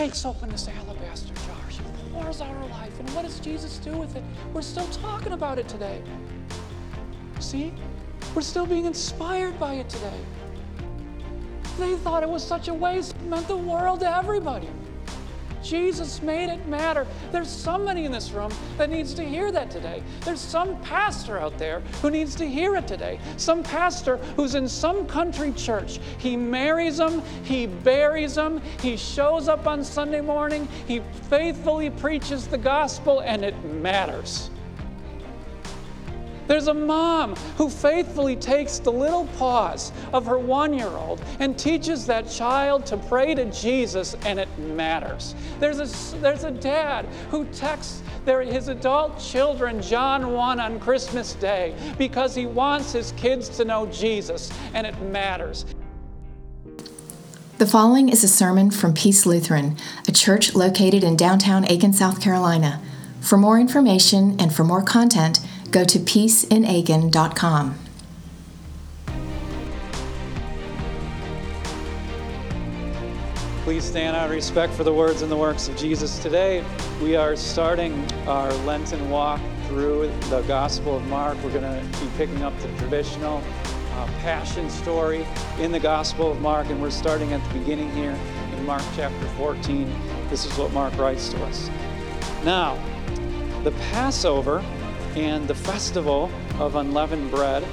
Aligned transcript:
breaks 0.00 0.24
open 0.24 0.48
this 0.48 0.66
alabaster 0.66 1.34
jar. 1.34 1.56
She 1.68 1.82
pours 2.10 2.40
out 2.40 2.48
her 2.48 2.68
life. 2.68 2.98
And 2.98 3.06
what 3.10 3.20
does 3.20 3.38
Jesus 3.38 3.76
do 3.76 3.92
with 3.98 4.16
it? 4.16 4.22
We're 4.54 4.62
still 4.62 4.86
talking 4.86 5.34
about 5.34 5.58
it 5.58 5.68
today. 5.68 6.02
See? 7.38 7.74
We're 8.34 8.40
still 8.40 8.64
being 8.64 8.86
inspired 8.86 9.60
by 9.60 9.74
it 9.74 9.90
today. 9.90 10.20
They 11.78 11.96
thought 11.96 12.22
it 12.22 12.30
was 12.30 12.42
such 12.42 12.68
a 12.68 12.72
waste, 12.72 13.14
it 13.14 13.22
meant 13.24 13.46
the 13.46 13.58
world 13.58 14.00
to 14.00 14.10
everybody. 14.10 14.70
Jesus 15.62 16.22
made 16.22 16.50
it 16.50 16.66
matter. 16.66 17.06
There's 17.32 17.48
somebody 17.48 18.04
in 18.04 18.12
this 18.12 18.30
room 18.30 18.52
that 18.78 18.90
needs 18.90 19.14
to 19.14 19.24
hear 19.24 19.52
that 19.52 19.70
today. 19.70 20.02
There's 20.22 20.40
some 20.40 20.80
pastor 20.82 21.38
out 21.38 21.58
there 21.58 21.80
who 22.02 22.10
needs 22.10 22.34
to 22.36 22.46
hear 22.46 22.76
it 22.76 22.86
today. 22.86 23.18
Some 23.36 23.62
pastor 23.62 24.16
who's 24.36 24.54
in 24.54 24.68
some 24.68 25.06
country 25.06 25.52
church. 25.52 26.00
He 26.18 26.36
marries 26.36 26.96
them, 26.96 27.22
he 27.44 27.66
buries 27.66 28.34
them, 28.34 28.60
he 28.80 28.96
shows 28.96 29.48
up 29.48 29.66
on 29.66 29.84
Sunday 29.84 30.20
morning, 30.20 30.68
he 30.86 31.00
faithfully 31.28 31.90
preaches 31.90 32.46
the 32.46 32.58
gospel, 32.58 33.20
and 33.20 33.44
it 33.44 33.64
matters. 33.64 34.49
There's 36.50 36.66
a 36.66 36.74
mom 36.74 37.36
who 37.56 37.70
faithfully 37.70 38.34
takes 38.34 38.80
the 38.80 38.90
little 38.90 39.26
paws 39.38 39.92
of 40.12 40.26
her 40.26 40.36
one 40.36 40.74
year 40.74 40.88
old 40.88 41.22
and 41.38 41.56
teaches 41.56 42.06
that 42.06 42.28
child 42.28 42.84
to 42.86 42.96
pray 42.96 43.36
to 43.36 43.44
Jesus, 43.52 44.16
and 44.26 44.36
it 44.40 44.48
matters. 44.58 45.36
There's 45.60 45.78
a, 45.78 46.16
there's 46.16 46.42
a 46.42 46.50
dad 46.50 47.06
who 47.30 47.44
texts 47.52 48.02
their, 48.24 48.42
his 48.42 48.66
adult 48.66 49.20
children 49.20 49.80
John 49.80 50.32
1 50.32 50.58
on 50.58 50.80
Christmas 50.80 51.34
Day 51.34 51.72
because 51.96 52.34
he 52.34 52.46
wants 52.46 52.90
his 52.90 53.12
kids 53.12 53.48
to 53.50 53.64
know 53.64 53.86
Jesus, 53.86 54.50
and 54.74 54.88
it 54.88 55.00
matters. 55.02 55.66
The 57.58 57.66
following 57.66 58.08
is 58.08 58.24
a 58.24 58.28
sermon 58.28 58.72
from 58.72 58.92
Peace 58.92 59.24
Lutheran, 59.24 59.76
a 60.08 60.10
church 60.10 60.56
located 60.56 61.04
in 61.04 61.14
downtown 61.14 61.64
Aiken, 61.70 61.92
South 61.92 62.20
Carolina. 62.20 62.82
For 63.20 63.36
more 63.36 63.60
information 63.60 64.34
and 64.40 64.52
for 64.52 64.64
more 64.64 64.82
content, 64.82 65.38
go 65.70 65.84
to 65.84 65.98
peaceinaiken.com. 65.98 67.78
Please 73.62 73.84
stand 73.84 74.16
out 74.16 74.24
of 74.24 74.30
respect 74.32 74.72
for 74.72 74.84
the 74.84 74.92
words 74.92 75.22
and 75.22 75.30
the 75.30 75.36
works 75.36 75.68
of 75.68 75.76
Jesus. 75.76 76.18
Today, 76.18 76.64
we 77.00 77.14
are 77.14 77.36
starting 77.36 78.10
our 78.26 78.52
Lenten 78.64 79.08
walk 79.10 79.40
through 79.68 80.10
the 80.28 80.40
Gospel 80.48 80.96
of 80.96 81.06
Mark. 81.06 81.36
We're 81.44 81.52
going 81.52 81.62
to 81.62 82.00
be 82.00 82.10
picking 82.16 82.42
up 82.42 82.58
the 82.58 82.68
traditional 82.78 83.42
uh, 83.92 84.06
passion 84.22 84.68
story 84.70 85.24
in 85.60 85.70
the 85.70 85.78
Gospel 85.78 86.32
of 86.32 86.40
Mark, 86.40 86.68
and 86.68 86.82
we're 86.82 86.90
starting 86.90 87.32
at 87.32 87.46
the 87.46 87.58
beginning 87.60 87.92
here 87.92 88.18
in 88.56 88.66
Mark 88.66 88.82
chapter 88.96 89.26
14. 89.36 89.92
This 90.30 90.46
is 90.46 90.58
what 90.58 90.72
Mark 90.72 90.96
writes 90.96 91.28
to 91.28 91.44
us. 91.44 91.70
Now, 92.42 92.76
the 93.62 93.72
Passover 93.92 94.64
and 95.16 95.48
the 95.48 95.54
festival 95.54 96.30
of 96.58 96.76
unleavened 96.76 97.30
bread 97.30 97.66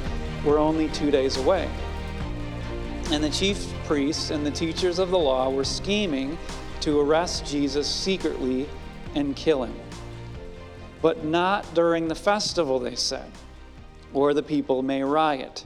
were 0.44 0.58
only 0.58 0.90
two 0.90 1.12
days 1.12 1.38
away. 1.38 1.70
And 3.12 3.24
the 3.24 3.30
chief 3.30 3.72
priests 3.86 4.32
and 4.32 4.46
the 4.46 4.52
teachers 4.52 5.00
of 5.00 5.12
the 5.12 5.20
law 5.20 5.50
were 5.50 5.64
scheming 5.64 6.38
to 6.82 7.00
arrest 7.00 7.46
Jesus 7.46 7.88
secretly 7.88 8.68
and 9.16 9.36
kill 9.36 9.64
him. 9.64 9.76
But 11.02 11.24
not 11.24 11.74
during 11.74 12.08
the 12.08 12.16
festival, 12.16 12.80
they 12.80 12.96
said, 12.96 13.32
or 14.14 14.34
the 14.34 14.44
people 14.44 14.82
may 14.82 15.04
riot. 15.04 15.66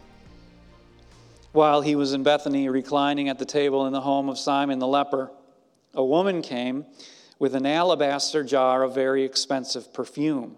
While 1.54 1.82
he 1.82 1.96
was 1.96 2.14
in 2.14 2.24
Bethany 2.24 2.70
reclining 2.70 3.30
at 3.30 3.40
the 3.40 3.46
table 3.46 3.88
in 3.88 3.94
the 3.94 4.02
home 4.02 4.30
of 4.30 4.38
Simon 4.38 4.80
the 4.80 4.88
leper, 4.88 5.32
a 5.94 6.04
woman 6.04 6.42
came 6.42 6.86
with 7.40 7.56
an 7.56 7.66
alabaster 7.66 8.44
jar 8.44 8.84
of 8.84 8.94
very 8.94 9.24
expensive 9.24 9.94
perfume 9.94 10.58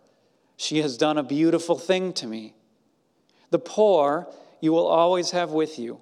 She 0.61 0.83
has 0.83 0.95
done 0.95 1.17
a 1.17 1.23
beautiful 1.23 1.75
thing 1.75 2.13
to 2.13 2.27
me. 2.27 2.53
The 3.49 3.57
poor 3.57 4.27
you 4.59 4.71
will 4.71 4.85
always 4.85 5.31
have 5.31 5.49
with 5.49 5.79
you, 5.79 5.99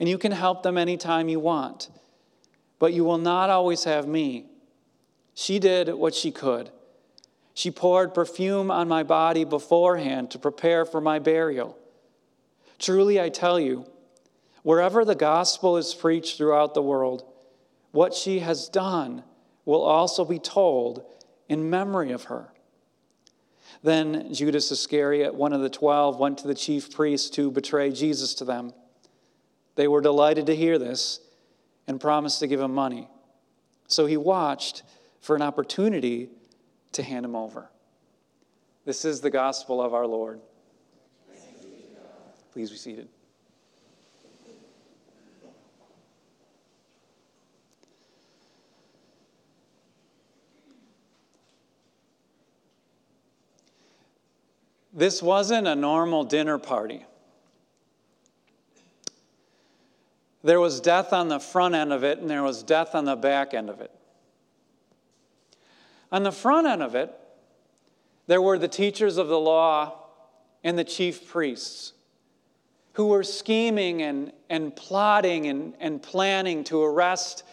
and 0.00 0.08
you 0.08 0.16
can 0.16 0.32
help 0.32 0.62
them 0.62 0.78
anytime 0.78 1.28
you 1.28 1.38
want, 1.38 1.90
but 2.78 2.94
you 2.94 3.04
will 3.04 3.18
not 3.18 3.50
always 3.50 3.84
have 3.84 4.08
me. 4.08 4.46
She 5.34 5.58
did 5.58 5.92
what 5.92 6.14
she 6.14 6.30
could. 6.30 6.70
She 7.52 7.70
poured 7.70 8.14
perfume 8.14 8.70
on 8.70 8.88
my 8.88 9.02
body 9.02 9.44
beforehand 9.44 10.30
to 10.30 10.38
prepare 10.38 10.86
for 10.86 11.02
my 11.02 11.18
burial. 11.18 11.76
Truly, 12.78 13.20
I 13.20 13.28
tell 13.28 13.60
you, 13.60 13.84
wherever 14.62 15.04
the 15.04 15.14
gospel 15.14 15.76
is 15.76 15.92
preached 15.92 16.38
throughout 16.38 16.72
the 16.72 16.80
world, 16.80 17.30
what 17.90 18.14
she 18.14 18.38
has 18.38 18.70
done 18.70 19.22
will 19.66 19.82
also 19.82 20.24
be 20.24 20.38
told 20.38 21.04
in 21.46 21.68
memory 21.68 22.10
of 22.10 22.24
her. 22.24 22.52
Then 23.82 24.32
Judas 24.32 24.70
Iscariot, 24.70 25.34
one 25.34 25.52
of 25.52 25.60
the 25.60 25.70
twelve, 25.70 26.18
went 26.18 26.38
to 26.38 26.48
the 26.48 26.54
chief 26.54 26.94
priests 26.94 27.28
to 27.30 27.50
betray 27.50 27.90
Jesus 27.90 28.34
to 28.34 28.44
them. 28.44 28.72
They 29.74 29.88
were 29.88 30.00
delighted 30.00 30.46
to 30.46 30.56
hear 30.56 30.78
this 30.78 31.20
and 31.88 32.00
promised 32.00 32.40
to 32.40 32.46
give 32.46 32.60
him 32.60 32.74
money. 32.74 33.08
So 33.88 34.06
he 34.06 34.16
watched 34.16 34.82
for 35.20 35.34
an 35.34 35.42
opportunity 35.42 36.28
to 36.92 37.02
hand 37.02 37.24
him 37.24 37.34
over. 37.34 37.70
This 38.84 39.04
is 39.04 39.20
the 39.20 39.30
gospel 39.30 39.80
of 39.82 39.94
our 39.94 40.06
Lord. 40.06 40.40
Please 42.52 42.70
be 42.70 42.76
seated. 42.76 43.08
This 54.92 55.22
wasn't 55.22 55.66
a 55.66 55.74
normal 55.74 56.24
dinner 56.24 56.58
party. 56.58 57.06
There 60.44 60.60
was 60.60 60.80
death 60.80 61.12
on 61.12 61.28
the 61.28 61.38
front 61.38 61.74
end 61.74 61.92
of 61.92 62.04
it, 62.04 62.18
and 62.18 62.28
there 62.28 62.42
was 62.42 62.62
death 62.62 62.94
on 62.94 63.04
the 63.04 63.16
back 63.16 63.54
end 63.54 63.70
of 63.70 63.80
it. 63.80 63.90
On 66.10 66.24
the 66.24 66.32
front 66.32 66.66
end 66.66 66.82
of 66.82 66.94
it, 66.94 67.16
there 68.26 68.42
were 68.42 68.58
the 68.58 68.68
teachers 68.68 69.16
of 69.16 69.28
the 69.28 69.38
law 69.38 69.98
and 70.62 70.78
the 70.78 70.84
chief 70.84 71.28
priests 71.28 71.92
who 72.94 73.06
were 73.06 73.22
scheming 73.22 74.02
and, 74.02 74.32
and 74.50 74.76
plotting 74.76 75.46
and, 75.46 75.74
and 75.80 76.02
planning 76.02 76.62
to 76.64 76.82
arrest 76.82 77.44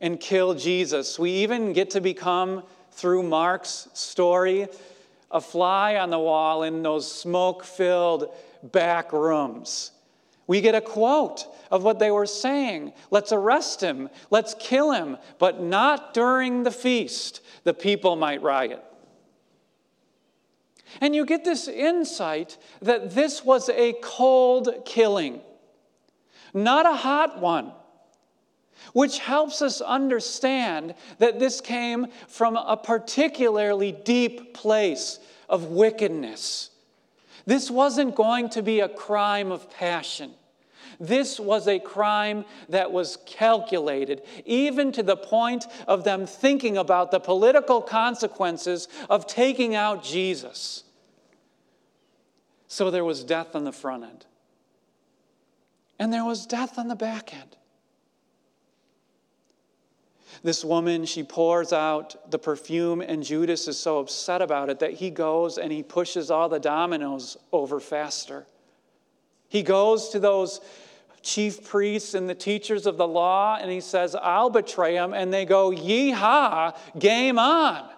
and 0.00 0.20
kill 0.20 0.54
Jesus. 0.54 1.18
We 1.18 1.30
even 1.30 1.72
get 1.72 1.90
to 1.90 2.00
become, 2.00 2.62
through 2.92 3.24
Mark's 3.24 3.88
story, 3.94 4.68
a 5.36 5.40
fly 5.40 5.96
on 5.96 6.10
the 6.10 6.18
wall 6.18 6.62
in 6.62 6.82
those 6.82 7.10
smoke 7.10 7.62
filled 7.62 8.34
back 8.62 9.12
rooms. 9.12 9.92
We 10.46 10.60
get 10.60 10.74
a 10.74 10.80
quote 10.80 11.46
of 11.70 11.82
what 11.84 11.98
they 11.98 12.10
were 12.10 12.26
saying. 12.26 12.92
Let's 13.10 13.32
arrest 13.32 13.82
him. 13.82 14.08
Let's 14.30 14.54
kill 14.58 14.92
him, 14.92 15.18
but 15.38 15.60
not 15.60 16.14
during 16.14 16.62
the 16.62 16.70
feast. 16.70 17.42
The 17.64 17.74
people 17.74 18.16
might 18.16 18.42
riot. 18.42 18.82
And 21.00 21.14
you 21.14 21.26
get 21.26 21.44
this 21.44 21.68
insight 21.68 22.56
that 22.80 23.10
this 23.10 23.44
was 23.44 23.68
a 23.68 23.94
cold 24.02 24.70
killing, 24.84 25.40
not 26.54 26.86
a 26.86 26.94
hot 26.94 27.40
one 27.40 27.72
which 28.92 29.18
helps 29.18 29.62
us 29.62 29.80
understand 29.80 30.94
that 31.18 31.38
this 31.38 31.60
came 31.60 32.06
from 32.28 32.56
a 32.56 32.76
particularly 32.76 33.92
deep 33.92 34.54
place 34.54 35.18
of 35.48 35.66
wickedness. 35.66 36.70
This 37.46 37.70
wasn't 37.70 38.14
going 38.14 38.48
to 38.50 38.62
be 38.62 38.80
a 38.80 38.88
crime 38.88 39.52
of 39.52 39.70
passion. 39.70 40.32
This 40.98 41.38
was 41.38 41.68
a 41.68 41.78
crime 41.78 42.44
that 42.68 42.90
was 42.90 43.18
calculated, 43.26 44.22
even 44.44 44.92
to 44.92 45.02
the 45.02 45.16
point 45.16 45.66
of 45.86 46.04
them 46.04 46.26
thinking 46.26 46.76
about 46.76 47.10
the 47.10 47.20
political 47.20 47.82
consequences 47.82 48.88
of 49.10 49.26
taking 49.26 49.74
out 49.74 50.02
Jesus. 50.02 50.84
So 52.66 52.90
there 52.90 53.04
was 53.04 53.24
death 53.24 53.54
on 53.54 53.64
the 53.64 53.72
front 53.72 54.04
end, 54.04 54.26
and 55.98 56.12
there 56.12 56.24
was 56.24 56.46
death 56.46 56.78
on 56.78 56.88
the 56.88 56.96
back 56.96 57.34
end. 57.34 57.56
This 60.42 60.64
woman, 60.64 61.04
she 61.04 61.22
pours 61.22 61.72
out 61.72 62.30
the 62.30 62.38
perfume, 62.38 63.00
and 63.00 63.22
Judas 63.22 63.68
is 63.68 63.78
so 63.78 63.98
upset 63.98 64.42
about 64.42 64.70
it 64.70 64.78
that 64.80 64.94
he 64.94 65.10
goes 65.10 65.58
and 65.58 65.72
he 65.72 65.82
pushes 65.82 66.30
all 66.30 66.48
the 66.48 66.60
dominoes 66.60 67.36
over 67.52 67.80
faster. 67.80 68.46
He 69.48 69.62
goes 69.62 70.10
to 70.10 70.20
those 70.20 70.60
chief 71.22 71.64
priests 71.64 72.14
and 72.14 72.28
the 72.28 72.34
teachers 72.34 72.86
of 72.86 72.96
the 72.96 73.06
law 73.06 73.58
and 73.60 73.70
he 73.70 73.80
says, 73.80 74.14
I'll 74.14 74.50
betray 74.50 74.94
him. 74.94 75.12
And 75.12 75.32
they 75.32 75.44
go, 75.44 75.70
Yeehaw, 75.70 76.76
game 76.98 77.38
on. 77.38 77.90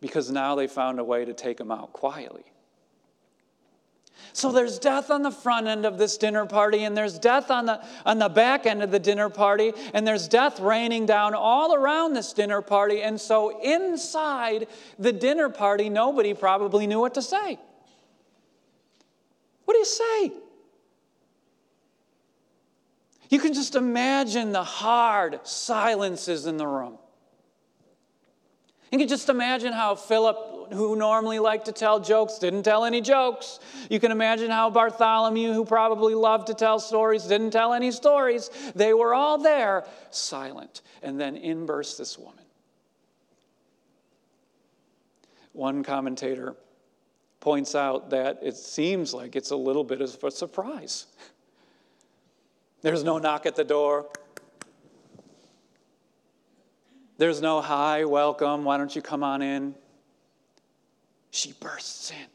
Because 0.00 0.30
now 0.30 0.54
they 0.54 0.66
found 0.66 0.98
a 0.98 1.04
way 1.04 1.24
to 1.24 1.34
take 1.34 1.60
him 1.60 1.70
out 1.70 1.92
quietly. 1.92 2.44
So 4.32 4.52
there's 4.52 4.78
death 4.78 5.10
on 5.10 5.22
the 5.22 5.30
front 5.30 5.66
end 5.66 5.86
of 5.86 5.96
this 5.96 6.16
dinner 6.18 6.44
party, 6.44 6.84
and 6.84 6.96
there's 6.96 7.18
death 7.18 7.50
on 7.50 7.66
the, 7.66 7.82
on 8.04 8.18
the 8.18 8.28
back 8.28 8.66
end 8.66 8.82
of 8.82 8.90
the 8.90 8.98
dinner 8.98 9.30
party, 9.30 9.72
and 9.94 10.06
there's 10.06 10.28
death 10.28 10.60
raining 10.60 11.06
down 11.06 11.34
all 11.34 11.74
around 11.74 12.12
this 12.12 12.32
dinner 12.32 12.60
party. 12.60 13.02
And 13.02 13.20
so 13.20 13.60
inside 13.62 14.66
the 14.98 15.12
dinner 15.12 15.48
party, 15.48 15.88
nobody 15.88 16.34
probably 16.34 16.86
knew 16.86 17.00
what 17.00 17.14
to 17.14 17.22
say. 17.22 17.58
What 19.64 19.74
do 19.74 19.78
you 19.78 19.84
say? 19.84 20.32
You 23.28 23.40
can 23.40 23.54
just 23.54 23.74
imagine 23.74 24.52
the 24.52 24.64
hard 24.64 25.40
silences 25.44 26.46
in 26.46 26.58
the 26.58 26.66
room. 26.66 26.98
You 28.96 29.00
can 29.00 29.08
just 29.08 29.28
imagine 29.28 29.74
how 29.74 29.94
Philip, 29.94 30.72
who 30.72 30.96
normally 30.96 31.38
liked 31.38 31.66
to 31.66 31.72
tell 31.72 32.00
jokes, 32.00 32.38
didn't 32.38 32.62
tell 32.62 32.86
any 32.86 33.02
jokes. 33.02 33.60
You 33.90 34.00
can 34.00 34.10
imagine 34.10 34.50
how 34.50 34.70
Bartholomew, 34.70 35.52
who 35.52 35.66
probably 35.66 36.14
loved 36.14 36.46
to 36.46 36.54
tell 36.54 36.80
stories, 36.80 37.24
didn't 37.24 37.50
tell 37.50 37.74
any 37.74 37.90
stories. 37.90 38.48
They 38.74 38.94
were 38.94 39.12
all 39.12 39.36
there, 39.36 39.84
silent. 40.08 40.80
And 41.02 41.20
then 41.20 41.36
in 41.36 41.66
burst 41.66 41.98
this 41.98 42.18
woman. 42.18 42.46
One 45.52 45.82
commentator 45.82 46.56
points 47.40 47.74
out 47.74 48.08
that 48.08 48.38
it 48.40 48.56
seems 48.56 49.12
like 49.12 49.36
it's 49.36 49.50
a 49.50 49.56
little 49.56 49.84
bit 49.84 50.00
of 50.00 50.24
a 50.24 50.30
surprise. 50.30 51.04
There's 52.80 53.04
no 53.04 53.18
knock 53.18 53.44
at 53.44 53.56
the 53.56 53.64
door. 53.64 54.06
There's 57.18 57.40
no 57.40 57.60
hi, 57.60 58.04
welcome, 58.04 58.64
why 58.64 58.76
don't 58.76 58.94
you 58.94 59.02
come 59.02 59.22
on 59.22 59.40
in? 59.40 59.74
She 61.30 61.52
bursts 61.52 62.10
in. 62.10 62.26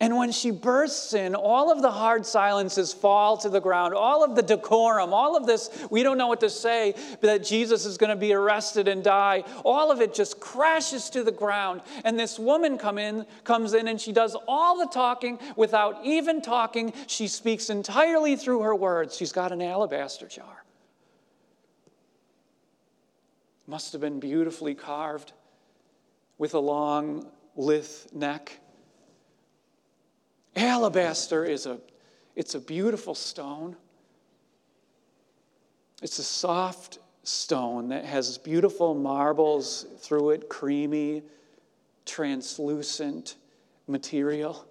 And 0.00 0.16
when 0.16 0.30
she 0.30 0.52
bursts 0.52 1.12
in, 1.12 1.34
all 1.34 1.72
of 1.72 1.82
the 1.82 1.90
hard 1.90 2.24
silences 2.24 2.92
fall 2.92 3.36
to 3.38 3.48
the 3.48 3.60
ground. 3.60 3.94
All 3.94 4.22
of 4.22 4.36
the 4.36 4.42
decorum, 4.42 5.12
all 5.12 5.36
of 5.36 5.44
this, 5.44 5.70
we 5.90 6.04
don't 6.04 6.16
know 6.16 6.28
what 6.28 6.40
to 6.40 6.50
say, 6.50 6.94
that 7.20 7.42
Jesus 7.42 7.84
is 7.84 7.98
going 7.98 8.10
to 8.10 8.16
be 8.16 8.32
arrested 8.32 8.86
and 8.86 9.02
die. 9.02 9.42
All 9.64 9.90
of 9.90 10.00
it 10.00 10.14
just 10.14 10.38
crashes 10.38 11.10
to 11.10 11.24
the 11.24 11.32
ground. 11.32 11.80
And 12.04 12.18
this 12.18 12.38
woman 12.38 12.78
come 12.78 12.96
in, 12.96 13.26
comes 13.42 13.74
in 13.74 13.88
and 13.88 14.00
she 14.00 14.12
does 14.12 14.36
all 14.46 14.78
the 14.78 14.86
talking 14.86 15.40
without 15.56 16.04
even 16.04 16.42
talking. 16.42 16.92
She 17.08 17.26
speaks 17.26 17.68
entirely 17.68 18.36
through 18.36 18.60
her 18.62 18.76
words. 18.76 19.16
She's 19.16 19.32
got 19.32 19.50
an 19.50 19.60
alabaster 19.60 20.28
jar. 20.28 20.64
Must 23.68 23.92
have 23.92 24.00
been 24.00 24.18
beautifully 24.18 24.74
carved 24.74 25.32
with 26.38 26.54
a 26.54 26.58
long 26.58 27.28
lithe 27.54 27.86
neck 28.12 28.58
Alabaster 30.58 31.44
is 31.44 31.66
a, 31.66 31.78
it's 32.34 32.56
a 32.56 32.60
beautiful 32.60 33.14
stone. 33.14 33.76
It's 36.02 36.18
a 36.18 36.24
soft 36.24 36.98
stone 37.22 37.90
that 37.90 38.04
has 38.04 38.38
beautiful 38.38 38.94
marbles 38.94 39.86
through 39.98 40.30
it, 40.30 40.48
creamy, 40.48 41.22
translucent 42.06 43.36
material. 43.86 44.66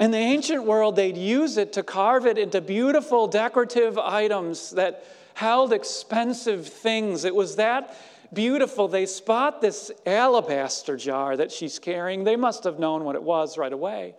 In 0.00 0.10
the 0.10 0.18
ancient 0.18 0.64
world, 0.64 0.96
they'd 0.96 1.16
use 1.16 1.58
it 1.58 1.74
to 1.74 1.82
carve 1.82 2.26
it 2.26 2.38
into 2.38 2.62
beautiful 2.62 3.26
decorative 3.26 3.98
items 3.98 4.70
that 4.70 5.04
held 5.34 5.72
expensive 5.72 6.66
things. 6.66 7.24
It 7.24 7.34
was 7.34 7.56
that 7.56 7.96
beautiful. 8.32 8.88
They 8.88 9.06
spot 9.06 9.60
this 9.60 9.90
alabaster 10.06 10.96
jar 10.96 11.36
that 11.36 11.52
she's 11.52 11.78
carrying. 11.78 12.24
They 12.24 12.36
must 12.36 12.64
have 12.64 12.78
known 12.78 13.04
what 13.04 13.14
it 13.14 13.22
was 13.22 13.58
right 13.58 13.72
away. 13.72 14.14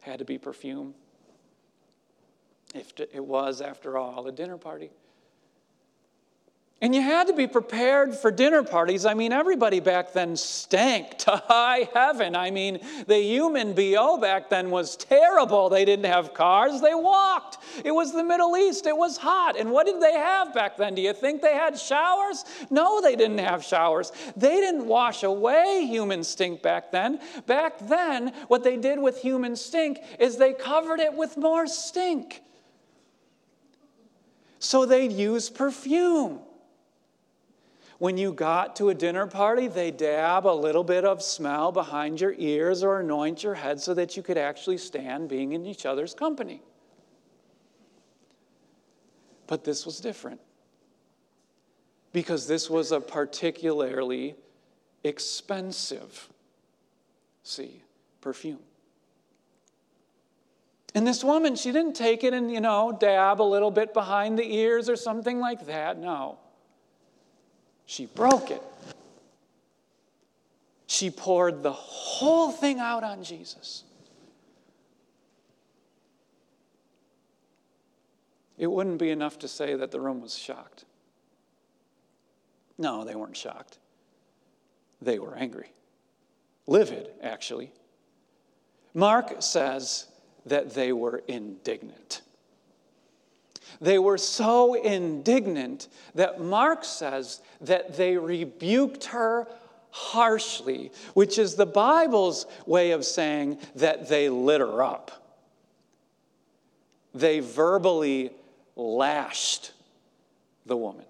Had 0.00 0.20
to 0.20 0.24
be 0.24 0.38
perfume. 0.38 0.94
If 2.74 2.92
it 2.98 3.24
was, 3.24 3.60
after 3.60 3.96
all, 3.96 4.26
a 4.26 4.32
dinner 4.32 4.58
party. 4.58 4.90
And 6.82 6.94
you 6.94 7.00
had 7.00 7.28
to 7.28 7.32
be 7.32 7.46
prepared 7.46 8.14
for 8.14 8.30
dinner 8.30 8.62
parties. 8.62 9.06
I 9.06 9.14
mean, 9.14 9.32
everybody 9.32 9.80
back 9.80 10.12
then 10.12 10.36
stank 10.36 11.16
to 11.18 11.30
high 11.48 11.88
heaven. 11.94 12.36
I 12.36 12.50
mean, 12.50 12.80
the 13.06 13.18
human 13.18 13.72
BO 13.72 14.18
back 14.18 14.50
then 14.50 14.70
was 14.70 14.94
terrible. 14.94 15.70
They 15.70 15.86
didn't 15.86 16.04
have 16.04 16.34
cars, 16.34 16.82
they 16.82 16.94
walked. 16.94 17.56
It 17.82 17.92
was 17.92 18.12
the 18.12 18.22
Middle 18.22 18.58
East, 18.58 18.86
it 18.86 18.96
was 18.96 19.16
hot. 19.16 19.58
And 19.58 19.70
what 19.70 19.86
did 19.86 20.02
they 20.02 20.12
have 20.12 20.52
back 20.52 20.76
then? 20.76 20.94
Do 20.94 21.00
you 21.00 21.14
think 21.14 21.40
they 21.40 21.54
had 21.54 21.78
showers? 21.78 22.44
No, 22.68 23.00
they 23.00 23.16
didn't 23.16 23.38
have 23.38 23.64
showers. 23.64 24.12
They 24.36 24.56
didn't 24.60 24.84
wash 24.84 25.22
away 25.22 25.86
human 25.88 26.22
stink 26.22 26.60
back 26.60 26.92
then. 26.92 27.20
Back 27.46 27.78
then, 27.88 28.34
what 28.48 28.64
they 28.64 28.76
did 28.76 28.98
with 28.98 29.22
human 29.22 29.56
stink 29.56 30.00
is 30.18 30.36
they 30.36 30.52
covered 30.52 31.00
it 31.00 31.14
with 31.14 31.38
more 31.38 31.66
stink. 31.66 32.42
So 34.58 34.84
they'd 34.84 35.12
use 35.12 35.48
perfume. 35.48 36.40
When 37.98 38.18
you 38.18 38.32
got 38.32 38.76
to 38.76 38.90
a 38.90 38.94
dinner 38.94 39.26
party, 39.26 39.68
they 39.68 39.90
dab 39.90 40.46
a 40.46 40.52
little 40.52 40.84
bit 40.84 41.04
of 41.04 41.22
smell 41.22 41.72
behind 41.72 42.20
your 42.20 42.34
ears 42.36 42.82
or 42.82 43.00
anoint 43.00 43.42
your 43.42 43.54
head 43.54 43.80
so 43.80 43.94
that 43.94 44.16
you 44.16 44.22
could 44.22 44.36
actually 44.36 44.78
stand 44.78 45.28
being 45.28 45.52
in 45.52 45.64
each 45.64 45.86
other's 45.86 46.12
company. 46.12 46.62
But 49.46 49.64
this 49.64 49.86
was 49.86 50.00
different 50.00 50.40
because 52.12 52.46
this 52.46 52.68
was 52.68 52.92
a 52.92 53.00
particularly 53.00 54.34
expensive, 55.02 56.28
see, 57.44 57.82
perfume. 58.20 58.58
And 60.94 61.06
this 61.06 61.22
woman, 61.22 61.56
she 61.56 61.72
didn't 61.72 61.94
take 61.94 62.24
it 62.24 62.34
and, 62.34 62.50
you 62.50 62.60
know, 62.60 62.96
dab 62.98 63.40
a 63.40 63.44
little 63.44 63.70
bit 63.70 63.94
behind 63.94 64.38
the 64.38 64.54
ears 64.54 64.88
or 64.88 64.96
something 64.96 65.38
like 65.38 65.66
that. 65.66 65.98
No. 65.98 66.38
She 67.86 68.06
broke 68.06 68.50
it. 68.50 68.62
She 70.88 71.10
poured 71.10 71.62
the 71.62 71.72
whole 71.72 72.50
thing 72.50 72.80
out 72.80 73.04
on 73.04 73.22
Jesus. 73.22 73.84
It 78.58 78.66
wouldn't 78.68 78.98
be 78.98 79.10
enough 79.10 79.38
to 79.40 79.48
say 79.48 79.74
that 79.74 79.90
the 79.90 80.00
room 80.00 80.20
was 80.20 80.36
shocked. 80.36 80.84
No, 82.78 83.04
they 83.04 83.14
weren't 83.14 83.36
shocked. 83.36 83.78
They 85.00 85.18
were 85.18 85.36
angry. 85.36 85.70
Livid, 86.66 87.10
actually. 87.22 87.70
Mark 88.94 89.36
says 89.40 90.06
that 90.46 90.74
they 90.74 90.92
were 90.92 91.22
indignant. 91.28 92.22
They 93.80 93.98
were 93.98 94.18
so 94.18 94.74
indignant 94.74 95.88
that 96.14 96.40
Mark 96.40 96.84
says 96.84 97.40
that 97.60 97.96
they 97.96 98.16
rebuked 98.16 99.04
her 99.06 99.46
harshly, 99.90 100.92
which 101.14 101.38
is 101.38 101.54
the 101.54 101.66
Bible's 101.66 102.46
way 102.66 102.90
of 102.90 103.04
saying 103.04 103.58
that 103.76 104.08
they 104.08 104.28
lit 104.28 104.60
her 104.60 104.82
up. 104.82 105.10
They 107.14 107.40
verbally 107.40 108.30
lashed 108.76 109.72
the 110.66 110.76
woman. 110.76 111.06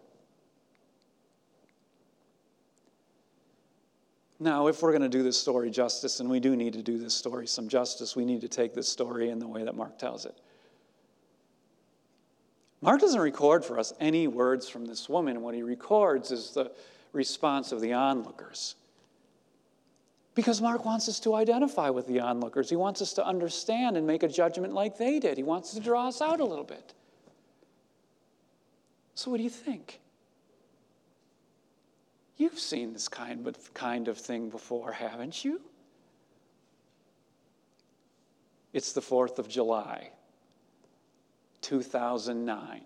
Now, 4.39 4.67
if 4.67 4.83
we're 4.83 4.93
going 4.93 5.03
to 5.03 5.09
do 5.09 5.23
this 5.23 5.41
story 5.41 5.71
justice, 5.71 6.21
and 6.21 6.29
we 6.29 6.41
do 6.41 6.55
need 6.55 6.75
to 6.75 6.83
do 6.83 6.99
this 6.99 7.15
story 7.15 7.47
some 7.47 7.69
justice, 7.69 8.15
we 8.15 8.25
need 8.25 8.43
to 8.43 8.49
take 8.49 8.75
this 8.75 8.89
story 8.89 9.31
in 9.31 9.39
the 9.39 9.49
way 9.49 9.65
that 9.65 9.75
Mark 9.75 9.99
tells 9.99 10.27
it. 10.27 10.37
Mark 12.87 13.01
doesn't 13.01 13.21
record 13.21 13.65
for 13.65 13.81
us 13.81 13.93
any 13.99 14.29
words 14.29 14.69
from 14.69 14.87
this 14.87 15.09
woman. 15.09 15.43
What 15.43 15.57
he 15.57 15.63
records 15.65 16.31
is 16.31 16.53
the 16.53 16.71
response 17.13 17.73
of 17.73 17.81
the 17.81 17.93
onlookers. 17.93 18.77
Because 20.37 20.63
Mark 20.63 20.85
wants 20.85 21.09
us 21.09 21.19
to 21.21 21.35
identify 21.35 21.91
with 21.91 22.07
the 22.07 22.21
onlookers. 22.21 22.71
He 22.71 22.77
wants 22.77 23.03
us 23.03 23.13
to 23.15 23.27
understand 23.27 23.97
and 23.97 24.07
make 24.07 24.23
a 24.23 24.29
judgment 24.29 24.73
like 24.73 24.99
they 24.99 25.19
did. 25.19 25.37
He 25.37 25.43
wants 25.43 25.75
to 25.75 25.81
draw 25.81 26.07
us 26.07 26.23
out 26.23 26.39
a 26.39 26.45
little 26.45 26.65
bit. 26.65 26.95
So, 29.17 29.33
what 29.33 29.39
do 29.39 29.43
you 29.43 29.51
think? 29.51 29.99
You've 32.37 32.59
seen 32.59 32.93
this 32.93 33.09
kind 33.09 33.49
of, 33.49 33.75
kind 33.75 34.07
of 34.07 34.17
thing 34.17 34.49
before, 34.49 34.93
haven't 34.93 35.45
you? 35.45 35.61
It's 38.73 38.93
the 38.93 39.01
4th 39.01 39.41
of 39.41 39.49
July. 39.49 40.11
2009. 41.63 42.83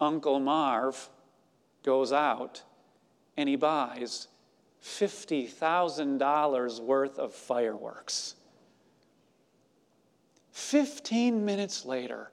Uncle 0.00 0.40
Marv 0.40 1.08
goes 1.82 2.12
out 2.12 2.62
and 3.36 3.48
he 3.48 3.56
buys 3.56 4.28
$50,000 4.82 6.80
worth 6.80 7.18
of 7.18 7.32
fireworks. 7.32 8.34
15 10.52 11.44
minutes 11.44 11.84
later, 11.84 12.30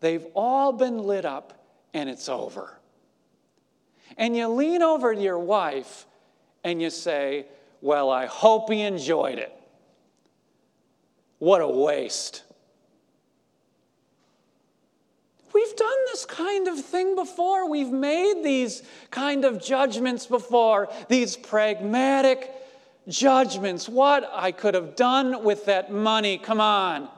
they've 0.00 0.26
all 0.34 0.72
been 0.72 0.98
lit 0.98 1.24
up 1.24 1.64
and 1.94 2.10
it's 2.10 2.28
over. 2.28 2.78
And 4.16 4.36
you 4.36 4.48
lean 4.48 4.82
over 4.82 5.14
to 5.14 5.20
your 5.20 5.38
wife 5.38 6.06
and 6.64 6.82
you 6.82 6.90
say, 6.90 7.46
Well, 7.80 8.10
I 8.10 8.26
hope 8.26 8.70
he 8.70 8.82
enjoyed 8.82 9.38
it. 9.38 9.52
What 11.38 11.60
a 11.60 11.68
waste. 11.68 12.42
We've 15.52 15.76
done 15.76 15.98
this 16.06 16.24
kind 16.24 16.68
of 16.68 16.82
thing 16.84 17.14
before. 17.14 17.68
We've 17.68 17.90
made 17.90 18.42
these 18.42 18.82
kind 19.10 19.44
of 19.44 19.62
judgments 19.62 20.26
before, 20.26 20.88
these 21.08 21.36
pragmatic 21.36 22.50
judgments. 23.08 23.88
What 23.88 24.28
I 24.32 24.52
could 24.52 24.74
have 24.74 24.96
done 24.96 25.44
with 25.44 25.66
that 25.66 25.92
money, 25.92 26.38
come 26.38 26.60
on. 26.60 27.08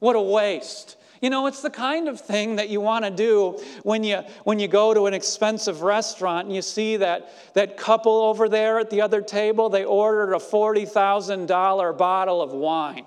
What 0.00 0.16
a 0.16 0.20
waste. 0.20 0.96
You 1.20 1.30
know, 1.30 1.46
it's 1.46 1.62
the 1.62 1.70
kind 1.70 2.08
of 2.08 2.20
thing 2.20 2.56
that 2.56 2.68
you 2.68 2.80
want 2.80 3.04
to 3.04 3.10
do 3.10 3.60
when 3.82 4.04
you, 4.04 4.18
when 4.44 4.58
you 4.60 4.68
go 4.68 4.94
to 4.94 5.06
an 5.06 5.14
expensive 5.14 5.82
restaurant 5.82 6.46
and 6.46 6.54
you 6.54 6.62
see 6.62 6.98
that, 6.98 7.54
that 7.54 7.76
couple 7.76 8.12
over 8.12 8.48
there 8.48 8.78
at 8.78 8.90
the 8.90 9.00
other 9.00 9.20
table, 9.20 9.68
they 9.68 9.84
ordered 9.84 10.32
a 10.32 10.38
$40,000 10.38 11.98
bottle 11.98 12.40
of 12.40 12.52
wine. 12.52 13.04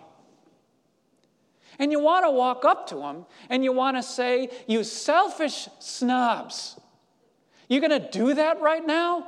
And 1.82 1.92
you 1.92 2.00
want 2.00 2.26
to 2.26 2.32
walk 2.32 2.64
up 2.64 2.86
to 2.90 2.96
them 2.96 3.26
and 3.50 3.64
you 3.64 3.74
want 3.74 3.98
to 3.98 4.04
say, 4.04 4.50
You 4.68 4.84
selfish 4.84 5.68
snobs. 5.80 6.80
You 7.68 7.80
going 7.80 8.00
to 8.00 8.12
do 8.12 8.36
that 8.36 8.62
right 8.62 8.86
now? 8.86 9.28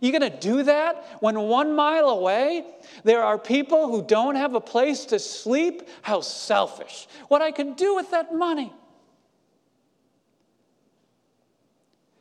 You 0.00 0.10
going 0.10 0.28
to 0.28 0.38
do 0.38 0.64
that 0.64 1.06
when 1.20 1.38
one 1.38 1.76
mile 1.76 2.08
away 2.08 2.66
there 3.04 3.22
are 3.22 3.38
people 3.38 3.88
who 3.88 4.02
don't 4.02 4.34
have 4.34 4.56
a 4.56 4.60
place 4.60 5.04
to 5.06 5.20
sleep? 5.20 5.82
How 6.02 6.20
selfish. 6.20 7.06
What 7.28 7.42
I 7.42 7.52
could 7.52 7.76
do 7.76 7.94
with 7.94 8.10
that 8.10 8.34
money. 8.34 8.72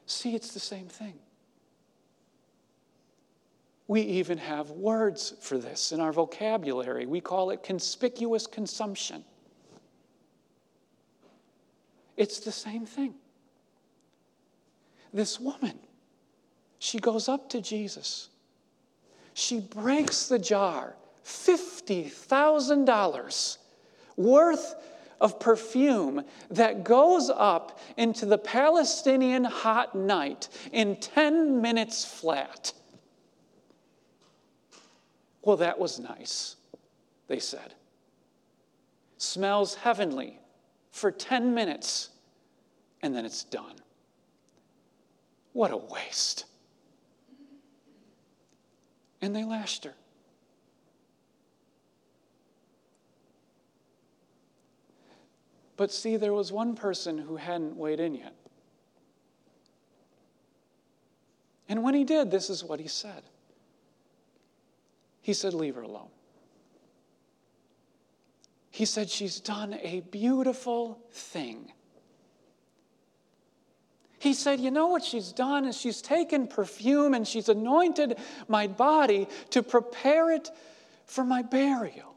See, 0.06 0.36
it's 0.36 0.54
the 0.54 0.60
same 0.60 0.86
thing. 0.86 1.16
We 3.88 4.02
even 4.02 4.38
have 4.38 4.70
words 4.70 5.34
for 5.42 5.58
this 5.58 5.92
in 5.92 6.00
our 6.00 6.12
vocabulary. 6.12 7.08
We 7.08 7.22
call 7.22 7.50
it 7.50 7.64
conspicuous 7.64 8.46
consumption. 8.46 9.26
It's 12.18 12.40
the 12.40 12.52
same 12.52 12.86
thing. 12.86 13.16
This 15.14 15.40
woman, 15.40 15.80
she 16.80 17.00
goes 17.00 17.30
up 17.30 17.48
to 17.50 17.62
Jesus. 17.62 18.30
She 19.34 19.60
breaks 19.60 20.28
the 20.28 20.40
jar, 20.40 20.96
$50,000 21.26 23.58
worth 24.16 24.76
of 25.22 25.40
perfume 25.40 26.24
that 26.52 26.84
goes 26.84 27.30
up 27.30 27.80
into 27.98 28.26
the 28.26 28.38
Palestinian 28.38 29.44
hot 29.44 29.96
night 29.96 30.50
in 30.72 30.96
10 30.98 31.62
minutes 31.62 32.04
flat. 32.04 32.74
Well, 35.42 35.58
that 35.58 35.80
was 35.80 36.00
nice, 36.00 36.56
they 37.28 37.40
said. 37.40 37.74
Smells 39.18 39.76
heavenly 39.76 40.40
for 40.94 41.12
10 41.12 41.56
minutes, 41.56 42.10
and 43.02 43.16
then 43.16 43.26
it's 43.26 43.44
done. 43.44 43.74
What 45.52 45.72
a 45.72 45.78
waste. 45.78 46.46
And 49.20 49.36
they 49.36 49.44
lashed 49.44 49.86
her. 49.86 49.96
But 55.76 55.92
see, 55.92 56.16
there 56.16 56.32
was 56.32 56.52
one 56.52 56.76
person 56.76 57.18
who 57.18 57.38
hadn't 57.38 57.76
weighed 57.76 58.00
in 58.00 58.14
yet. 58.14 58.36
And 61.68 61.82
when 61.82 61.96
he 61.96 62.04
did, 62.04 62.30
this 62.30 62.52
is 62.52 62.64
what 62.64 62.80
he 62.80 62.88
said. 62.88 63.24
He 65.22 65.34
said, 65.34 65.56
Leave 65.56 65.74
her 65.74 65.82
alone. 65.82 66.10
He 68.74 68.86
said, 68.86 69.08
She's 69.08 69.40
done 69.40 69.76
a 69.84 70.02
beautiful 70.10 71.00
thing. 71.12 71.72
He 74.18 74.34
said, 74.34 74.60
You 74.60 74.72
know 74.72 74.88
what 74.88 75.04
she's 75.04 75.32
done 75.32 75.66
is 75.66 75.78
she's 75.78 76.02
taken 76.02 76.48
perfume 76.48 77.14
and 77.14 77.28
she's 77.28 77.50
anointed 77.50 78.18
my 78.48 78.66
body 78.66 79.28
to 79.52 79.62
prepare 79.62 80.32
it 80.32 80.50
for 81.06 81.24
my 81.24 81.44
burial. 81.44 82.16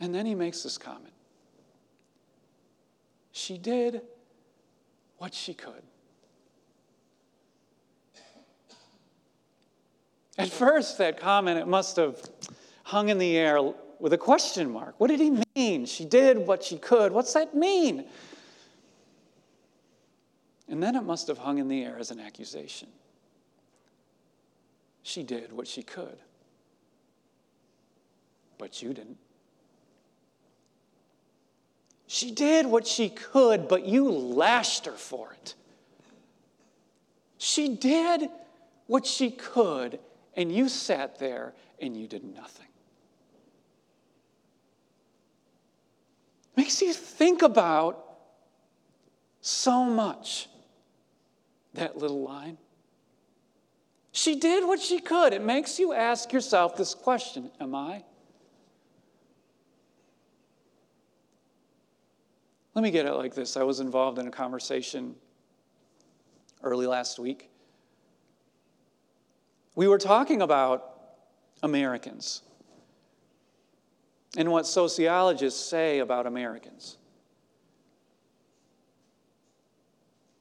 And 0.00 0.14
then 0.14 0.26
he 0.26 0.34
makes 0.34 0.62
this 0.62 0.76
comment 0.76 1.14
She 3.32 3.56
did 3.56 4.02
what 5.16 5.32
she 5.32 5.54
could. 5.54 5.82
At 10.36 10.50
first, 10.50 10.98
that 10.98 11.18
comment, 11.18 11.58
it 11.58 11.66
must 11.66 11.96
have 11.96 12.20
hung 12.84 13.08
in 13.08 13.18
the 13.18 13.36
air 13.36 13.58
with 13.98 14.12
a 14.12 14.18
question 14.18 14.70
mark. 14.70 14.94
What 14.98 15.08
did 15.08 15.20
he 15.20 15.42
mean? 15.56 15.86
She 15.86 16.04
did 16.04 16.38
what 16.38 16.62
she 16.62 16.78
could. 16.78 17.12
What's 17.12 17.32
that 17.32 17.54
mean? 17.54 18.04
And 20.68 20.82
then 20.82 20.94
it 20.94 21.02
must 21.02 21.28
have 21.28 21.38
hung 21.38 21.58
in 21.58 21.68
the 21.68 21.82
air 21.82 21.98
as 21.98 22.10
an 22.10 22.20
accusation. 22.20 22.88
She 25.02 25.22
did 25.22 25.52
what 25.52 25.66
she 25.66 25.82
could, 25.82 26.18
but 28.56 28.82
you 28.82 28.94
didn't. 28.94 29.18
She 32.06 32.30
did 32.30 32.66
what 32.66 32.86
she 32.86 33.08
could, 33.10 33.68
but 33.68 33.84
you 33.84 34.10
lashed 34.10 34.86
her 34.86 34.92
for 34.92 35.32
it. 35.32 35.54
She 37.38 37.76
did 37.76 38.28
what 38.86 39.06
she 39.06 39.30
could, 39.30 39.98
and 40.36 40.50
you 40.50 40.68
sat 40.68 41.18
there 41.18 41.54
and 41.80 41.96
you 41.96 42.06
did 42.06 42.24
nothing. 42.24 42.66
Makes 46.56 46.82
you 46.82 46.92
think 46.92 47.42
about 47.42 48.04
so 49.40 49.84
much, 49.84 50.48
that 51.74 51.96
little 51.98 52.22
line. 52.22 52.58
She 54.12 54.36
did 54.36 54.64
what 54.64 54.80
she 54.80 55.00
could. 55.00 55.32
It 55.32 55.42
makes 55.42 55.78
you 55.78 55.92
ask 55.92 56.32
yourself 56.32 56.76
this 56.76 56.94
question 56.94 57.50
Am 57.60 57.74
I? 57.74 58.04
Let 62.74 62.82
me 62.82 62.90
get 62.90 63.06
it 63.06 63.12
like 63.12 63.34
this. 63.34 63.56
I 63.56 63.62
was 63.62 63.80
involved 63.80 64.18
in 64.18 64.26
a 64.26 64.30
conversation 64.30 65.14
early 66.62 66.86
last 66.86 67.18
week. 67.18 67.50
We 69.76 69.86
were 69.86 69.98
talking 69.98 70.42
about 70.42 70.92
Americans 71.62 72.42
and 74.36 74.50
what 74.50 74.66
sociologists 74.66 75.64
say 75.64 76.00
about 76.00 76.26
Americans. 76.26 76.98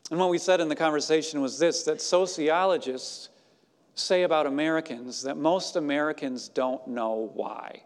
And 0.09 0.19
what 0.19 0.29
we 0.29 0.37
said 0.37 0.61
in 0.61 0.69
the 0.69 0.75
conversation 0.75 1.41
was 1.41 1.59
this 1.59 1.83
that 1.83 2.01
sociologists 2.01 3.29
say 3.95 4.23
about 4.23 4.45
Americans 4.45 5.23
that 5.23 5.37
most 5.37 5.75
Americans 5.75 6.49
don't 6.49 6.87
know 6.87 7.31
why. 7.33 7.83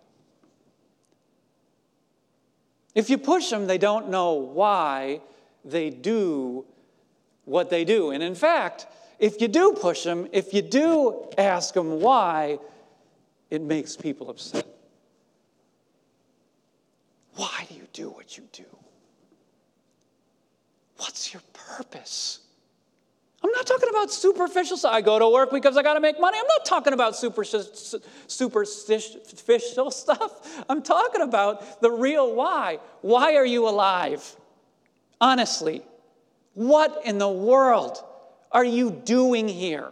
If 2.95 3.09
you 3.09 3.17
push 3.17 3.49
them, 3.49 3.67
they 3.67 3.77
don't 3.77 4.09
know 4.09 4.33
why 4.33 5.21
they 5.63 5.89
do 5.89 6.65
what 7.45 7.69
they 7.69 7.85
do. 7.85 8.11
And 8.11 8.23
in 8.23 8.35
fact, 8.35 8.87
if 9.19 9.39
you 9.41 9.47
do 9.47 9.73
push 9.73 10.03
them, 10.03 10.27
if 10.31 10.53
you 10.53 10.61
do 10.61 11.29
ask 11.37 11.73
them 11.73 11.99
why, 12.01 12.59
it 13.49 13.61
makes 13.61 13.95
people 13.95 14.29
upset. 14.29 14.65
Why 17.35 17.67
do 17.97 18.09
what 18.09 18.37
you 18.37 18.43
do? 18.53 18.63
What's 20.97 21.33
your 21.33 21.41
purpose? 21.53 22.39
I'm 23.43 23.51
not 23.51 23.65
talking 23.65 23.89
about 23.89 24.11
superficial. 24.11 24.77
I 24.87 25.01
go 25.01 25.17
to 25.17 25.27
work 25.29 25.51
because 25.51 25.77
I 25.77 25.83
got 25.83 25.95
to 25.95 25.99
make 25.99 26.19
money. 26.19 26.37
I'm 26.39 26.47
not 26.47 26.63
talking 26.65 26.93
about 26.93 27.15
superficial 27.15 27.63
stuff. 29.91 30.63
I'm 30.69 30.83
talking 30.83 31.21
about 31.21 31.81
the 31.81 31.89
real 31.91 32.35
why. 32.35 32.79
Why 33.01 33.35
are 33.35 33.45
you 33.45 33.67
alive? 33.67 34.35
Honestly, 35.19 35.81
what 36.53 37.01
in 37.03 37.17
the 37.17 37.29
world 37.29 38.03
are 38.51 38.65
you 38.65 38.91
doing 38.91 39.47
here? 39.47 39.91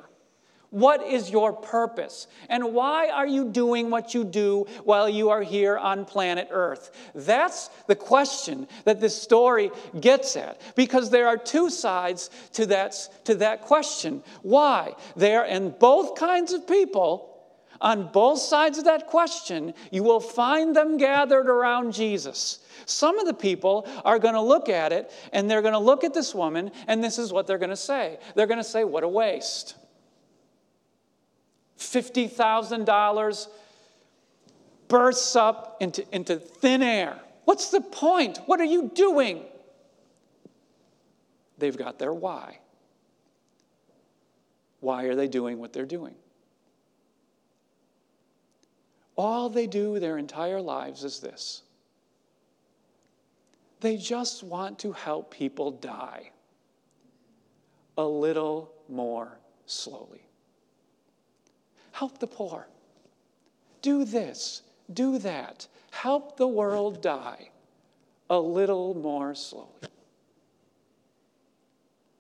What 0.76 1.08
is 1.08 1.30
your 1.30 1.54
purpose? 1.54 2.28
And 2.50 2.74
why 2.74 3.08
are 3.08 3.26
you 3.26 3.46
doing 3.46 3.90
what 3.90 4.14
you 4.14 4.26
do 4.26 4.66
while 4.84 5.08
you 5.08 5.30
are 5.30 5.42
here 5.42 5.78
on 5.78 6.04
planet 6.04 6.50
Earth? 6.52 6.92
That's 7.16 7.70
the 7.88 7.96
question 7.96 8.68
that 8.84 9.00
this 9.00 9.16
story 9.16 9.72
gets 9.98 10.36
at 10.36 10.60
because 10.76 11.10
there 11.10 11.30
are 11.30 11.38
two 11.38 11.70
sides 11.70 12.30
to 12.56 12.66
that, 12.66 12.94
to 13.24 13.36
that 13.36 13.62
question. 13.62 14.22
Why? 14.42 14.96
There, 15.16 15.46
and 15.46 15.80
both 15.80 16.20
kinds 16.20 16.52
of 16.52 16.68
people, 16.68 17.42
on 17.80 18.12
both 18.12 18.40
sides 18.40 18.78
of 18.78 18.84
that 18.84 19.08
question, 19.08 19.74
you 19.92 20.04
will 20.04 20.20
find 20.20 20.76
them 20.76 20.98
gathered 20.98 21.48
around 21.48 21.94
Jesus. 21.94 22.60
Some 22.86 23.18
of 23.18 23.26
the 23.28 23.34
people 23.34 23.88
are 24.04 24.20
going 24.20 24.34
to 24.34 24.42
look 24.42 24.68
at 24.68 24.92
it 24.92 25.10
and 25.32 25.50
they're 25.50 25.62
going 25.62 25.74
to 25.74 25.80
look 25.80 26.04
at 26.04 26.14
this 26.14 26.36
woman, 26.36 26.70
and 26.88 27.02
this 27.02 27.18
is 27.18 27.32
what 27.32 27.48
they're 27.48 27.58
going 27.58 27.70
to 27.70 27.78
say. 27.78 28.20
They're 28.36 28.46
going 28.46 28.58
to 28.58 28.64
say, 28.66 28.84
What 28.84 29.06
a 29.06 29.08
waste. 29.08 29.76
$50,000 31.78 33.48
bursts 34.88 35.36
up 35.36 35.78
into, 35.80 36.06
into 36.16 36.38
thin 36.38 36.82
air. 36.82 37.20
What's 37.46 37.70
the 37.70 37.82
point? 37.82 38.40
What 38.46 38.60
are 38.60 38.66
you 38.66 38.92
doing? 38.94 39.44
They've 41.58 41.78
got 41.78 42.00
their 42.00 42.14
why. 42.14 42.60
Why 44.80 45.06
are 45.06 45.16
they 45.16 45.28
doing 45.28 45.60
what 45.60 45.74
they're 45.74 45.86
doing? 45.86 46.16
All 49.16 49.50
they 49.50 49.68
do 49.68 50.00
their 50.00 50.18
entire 50.18 50.62
lives 50.62 51.04
is 51.04 51.20
this 51.20 51.62
they 53.82 53.98
just 53.98 54.44
want 54.44 54.80
to 54.80 54.92
help 54.92 55.32
people 55.32 55.70
die 55.70 56.32
a 57.98 58.04
little 58.04 58.72
more 58.90 59.38
slowly 59.68 60.25
help 61.96 62.20
the 62.20 62.28
poor. 62.28 62.68
Do 63.82 64.04
this, 64.04 64.64
do 64.92 65.18
that. 65.20 65.66
Help 65.92 66.36
the 66.36 66.48
world 66.48 67.02
die 67.02 67.52
a 68.30 68.38
little 68.38 68.94
more 68.96 69.34
slowly. 69.34 69.70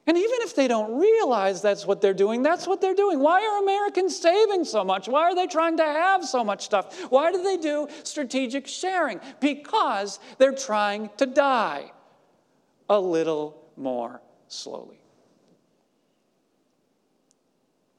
And 0.08 0.16
even 0.16 0.38
if 0.42 0.56
they 0.56 0.70
don't 0.70 0.98
realize 0.98 1.62
that's 1.62 1.86
what 1.86 2.00
they're 2.00 2.14
doing, 2.14 2.42
that's 2.42 2.66
what 2.68 2.80
they're 2.80 2.94
doing. 2.94 3.20
Why 3.20 3.42
are 3.42 3.64
Americans 3.64 4.18
saving 4.18 4.64
so 4.64 4.86
much? 4.86 5.10
Why 5.10 5.24
are 5.24 5.36
they 5.36 5.48
trying 5.48 5.76
to 5.78 5.84
have 5.84 6.24
so 6.24 6.42
much 6.42 6.64
stuff? 6.64 7.12
Why 7.12 7.34
do 7.34 7.44
they 7.44 7.58
do 7.58 7.90
strategic 8.04 8.68
sharing? 8.68 9.20
Because 9.42 10.20
they're 10.38 10.54
trying 10.54 11.10
to 11.18 11.26
die 11.26 11.92
a 12.90 13.00
little 13.00 13.62
more 13.76 14.22
slowly. 14.48 15.02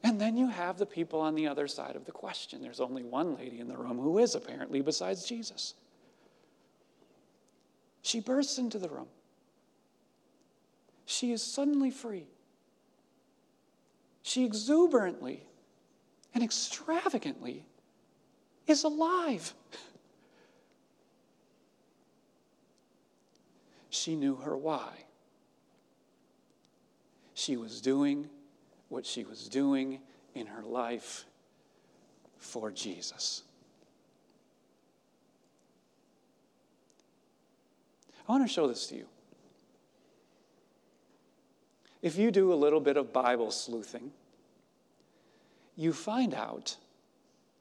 And 0.07 0.21
then 0.21 0.37
you 0.37 0.47
have 0.47 0.79
the 0.79 0.87
people 0.87 1.21
on 1.21 1.35
the 1.35 1.49
other 1.49 1.67
side 1.67 1.97
of 1.97 2.05
the 2.05 2.13
question. 2.13 2.63
There's 2.63 2.79
only 2.79 3.03
one 3.03 3.35
lady 3.35 3.59
in 3.59 3.67
the 3.67 3.77
room 3.77 3.99
who 3.99 4.19
is, 4.19 4.37
apparently, 4.37 4.81
besides 4.81 5.25
Jesus. 5.25 5.75
She 8.03 8.21
bursts 8.21 8.57
into 8.57 8.79
the 8.79 8.89
room. 8.89 9.09
She 11.07 11.33
is 11.33 11.43
suddenly 11.43 11.91
free. 11.91 12.29
She 14.23 14.45
exuberantly 14.45 15.43
and 16.33 16.45
extravagantly 16.45 17.65
is 18.69 18.85
alive. 18.85 19.55
She 23.91 24.15
knew 24.15 24.37
her 24.37 24.57
why. 24.57 25.07
She 27.35 27.57
was 27.57 27.81
doing 27.81 28.29
what 28.89 29.05
she 29.05 29.25
was 29.25 29.49
doing 29.49 30.01
in 30.35 30.47
her 30.47 30.63
life 30.63 31.25
for 32.39 32.71
Jesus. 32.71 33.43
I 38.29 38.33
want 38.33 38.47
to 38.47 38.53
show 38.53 38.67
this 38.67 38.87
to 38.89 38.97
you. 38.97 39.07
If 42.03 42.17
you 42.17 42.31
do 42.31 42.53
a 42.53 42.55
little 42.55 42.81
bit 42.81 42.97
of 42.97 43.13
Bible 43.13 43.51
sleuthing, 43.51 44.11
you 45.77 45.93
find 45.93 46.35
out 46.35 46.77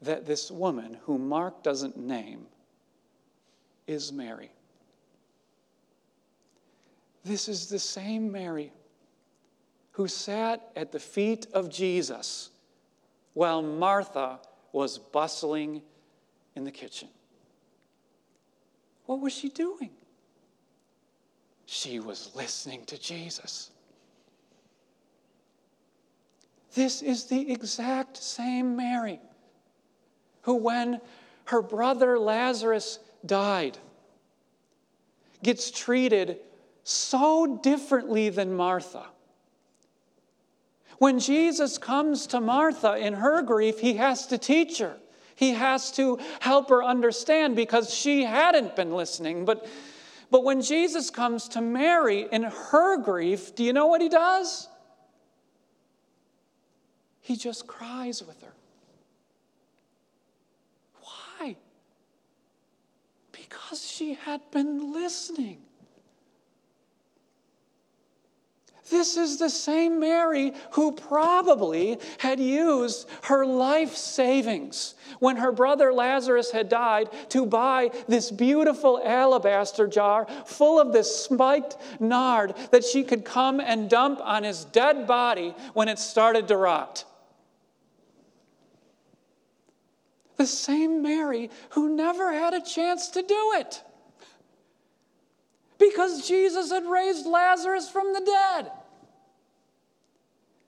that 0.01 0.25
this 0.25 0.51
woman, 0.51 0.97
whom 1.03 1.27
Mark 1.27 1.63
doesn't 1.63 1.97
name, 1.97 2.45
is 3.87 4.11
Mary. 4.11 4.51
This 7.23 7.47
is 7.47 7.67
the 7.67 7.79
same 7.79 8.31
Mary 8.31 8.71
who 9.95 10.09
sat 10.09 10.71
at 10.75 10.91
the 10.91 10.99
feet 10.99 11.47
of 11.53 11.69
Jesus 11.69 12.49
while 13.33 13.61
Martha 13.61 14.39
was 14.73 14.97
bustling 14.97 15.81
in 16.53 16.65
the 16.65 16.71
kitchen. 16.71 17.07
What 19.05 19.21
was 19.21 19.31
she 19.31 19.47
doing? 19.47 19.91
She 21.65 22.01
was 22.01 22.35
listening 22.35 22.83
to 22.87 22.99
Jesus. 22.99 23.71
This 26.73 27.01
is 27.01 27.25
the 27.25 27.49
exact 27.49 28.17
same 28.17 28.75
Mary 28.75 29.21
who, 30.41 30.55
when 30.55 30.99
her 31.45 31.61
brother 31.61 32.19
Lazarus 32.19 32.99
died, 33.25 33.77
gets 35.41 35.71
treated 35.71 36.39
so 36.83 37.59
differently 37.63 38.27
than 38.27 38.53
Martha. 38.53 39.05
When 40.97 41.19
Jesus 41.19 41.77
comes 41.77 42.27
to 42.27 42.39
Martha 42.39 42.95
in 42.95 43.13
her 43.13 43.41
grief, 43.41 43.79
he 43.79 43.95
has 43.95 44.27
to 44.27 44.37
teach 44.37 44.79
her. 44.79 44.97
He 45.35 45.51
has 45.51 45.91
to 45.93 46.19
help 46.39 46.69
her 46.69 46.83
understand 46.83 47.55
because 47.55 47.93
she 47.93 48.23
hadn't 48.23 48.75
been 48.75 48.93
listening. 48.93 49.43
But, 49.43 49.67
but 50.31 50.45
when 50.45 50.61
Jesus 50.61 51.09
comes 51.09 51.49
to 51.49 51.61
Mary 51.61 52.27
in 52.31 52.43
her 52.43 52.97
grief, 52.97 53.53
do 53.53 53.63
you 53.63 53.73
know 53.73 53.87
what 53.87 54.01
he 54.01 54.07
does? 54.07 54.69
He 57.19 57.35
just 57.35 57.67
cries 57.67 58.23
with 58.23 58.41
her. 58.43 58.53
Why? 61.01 61.57
Because 63.33 63.85
she 63.85 64.13
had 64.13 64.39
been 64.51 64.93
listening. 64.93 65.64
This 68.89 69.17
is 69.17 69.37
the 69.37 69.49
same 69.49 69.99
Mary 69.99 70.53
who 70.71 70.91
probably 70.91 71.99
had 72.19 72.39
used 72.39 73.07
her 73.23 73.43
life 73.43 73.95
savings 73.95 74.93
when 75.19 75.37
her 75.37 75.51
brother 75.51 75.91
Lazarus 75.91 76.51
had 76.51 76.69
died 76.69 77.09
to 77.29 77.47
buy 77.47 77.89
this 78.07 78.29
beautiful 78.29 79.01
alabaster 79.03 79.87
jar 79.87 80.27
full 80.45 80.79
of 80.79 80.93
this 80.93 81.23
spiked 81.23 81.77
nard 81.99 82.53
that 82.69 82.83
she 82.83 83.03
could 83.03 83.25
come 83.25 83.59
and 83.59 83.89
dump 83.89 84.21
on 84.21 84.43
his 84.43 84.65
dead 84.65 85.07
body 85.07 85.55
when 85.73 85.87
it 85.87 85.97
started 85.97 86.47
to 86.49 86.57
rot. 86.57 87.05
The 90.37 90.45
same 90.45 91.01
Mary 91.01 91.49
who 91.69 91.95
never 91.95 92.33
had 92.33 92.53
a 92.53 92.61
chance 92.61 93.07
to 93.09 93.23
do 93.23 93.53
it 93.55 93.81
because 95.77 96.27
Jesus 96.27 96.71
had 96.71 96.85
raised 96.85 97.25
Lazarus 97.25 97.89
from 97.89 98.13
the 98.13 98.21
dead. 98.21 98.71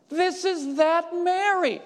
This 0.09 0.45
is 0.45 0.75
that 0.77 1.13
Mary. 1.13 1.81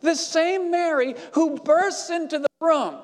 The 0.00 0.14
same 0.14 0.70
Mary 0.70 1.14
who 1.32 1.58
bursts 1.58 2.10
into 2.10 2.38
the 2.38 2.48
room, 2.60 2.96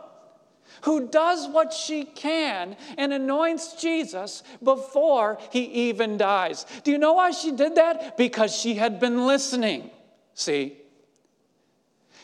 who 0.82 1.08
does 1.08 1.48
what 1.48 1.72
she 1.72 2.04
can 2.04 2.76
and 2.96 3.12
anoints 3.12 3.80
Jesus 3.80 4.42
before 4.62 5.38
he 5.50 5.64
even 5.88 6.16
dies. 6.16 6.66
Do 6.84 6.90
you 6.90 6.98
know 6.98 7.14
why 7.14 7.30
she 7.32 7.52
did 7.52 7.74
that? 7.76 8.16
Because 8.16 8.54
she 8.54 8.74
had 8.74 9.00
been 9.00 9.26
listening. 9.26 9.90
See? 10.34 10.76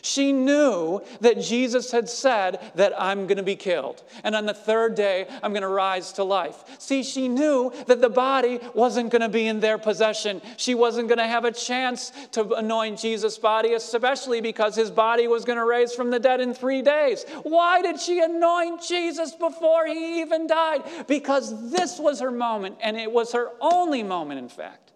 She 0.01 0.33
knew 0.33 1.01
that 1.21 1.39
Jesus 1.41 1.91
had 1.91 2.09
said 2.09 2.59
that 2.75 2.93
I'm 2.99 3.27
going 3.27 3.37
to 3.37 3.43
be 3.43 3.55
killed. 3.55 4.03
And 4.23 4.35
on 4.35 4.45
the 4.45 4.53
third 4.53 4.95
day, 4.95 5.27
I'm 5.43 5.51
going 5.51 5.61
to 5.61 5.67
rise 5.67 6.11
to 6.13 6.23
life. 6.23 6.63
See, 6.79 7.03
she 7.03 7.27
knew 7.27 7.71
that 7.87 8.01
the 8.01 8.09
body 8.09 8.59
wasn't 8.73 9.11
going 9.11 9.21
to 9.21 9.29
be 9.29 9.47
in 9.47 9.59
their 9.59 9.77
possession. 9.77 10.41
She 10.57 10.75
wasn't 10.75 11.07
going 11.07 11.19
to 11.19 11.27
have 11.27 11.45
a 11.45 11.51
chance 11.51 12.11
to 12.31 12.53
anoint 12.53 12.99
Jesus' 12.99 13.37
body, 13.37 13.73
especially 13.73 14.41
because 14.41 14.75
his 14.75 14.91
body 14.91 15.27
was 15.27 15.45
going 15.45 15.57
to 15.57 15.65
raise 15.65 15.93
from 15.93 16.09
the 16.09 16.19
dead 16.19 16.41
in 16.41 16.53
three 16.53 16.81
days. 16.81 17.25
Why 17.43 17.81
did 17.81 17.99
she 17.99 18.21
anoint 18.21 18.81
Jesus 18.81 19.33
before 19.33 19.85
he 19.87 20.21
even 20.21 20.47
died? 20.47 20.83
Because 21.07 21.71
this 21.71 21.99
was 21.99 22.19
her 22.19 22.31
moment, 22.31 22.77
and 22.81 22.97
it 22.97 23.11
was 23.11 23.33
her 23.33 23.49
only 23.59 24.03
moment, 24.03 24.39
in 24.39 24.49
fact, 24.49 24.91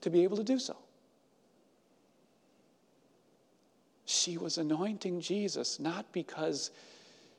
to 0.00 0.10
be 0.10 0.24
able 0.24 0.36
to 0.36 0.44
do 0.44 0.58
so. 0.58 0.76
She 4.14 4.38
was 4.38 4.58
anointing 4.58 5.20
Jesus 5.20 5.80
not 5.80 6.10
because 6.12 6.70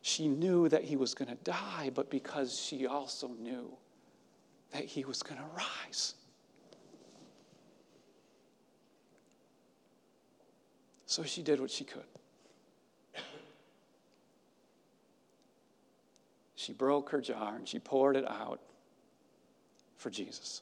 she 0.01 0.27
knew 0.27 0.67
that 0.69 0.83
he 0.83 0.97
was 0.97 1.13
going 1.13 1.29
to 1.29 1.43
die, 1.43 1.89
but 1.95 2.09
because 2.09 2.59
she 2.59 2.85
also 2.85 3.29
knew 3.29 3.71
that 4.71 4.83
he 4.83 5.05
was 5.05 5.23
going 5.23 5.39
to 5.39 5.47
rise. 5.55 6.15
So 11.05 11.23
she 11.23 11.41
did 11.41 11.61
what 11.61 11.71
she 11.71 11.85
could. 11.85 12.03
She 16.55 16.73
broke 16.73 17.09
her 17.11 17.21
jar 17.21 17.55
and 17.55 17.67
she 17.67 17.79
poured 17.79 18.17
it 18.17 18.29
out 18.29 18.59
for 19.97 20.09
Jesus. 20.09 20.61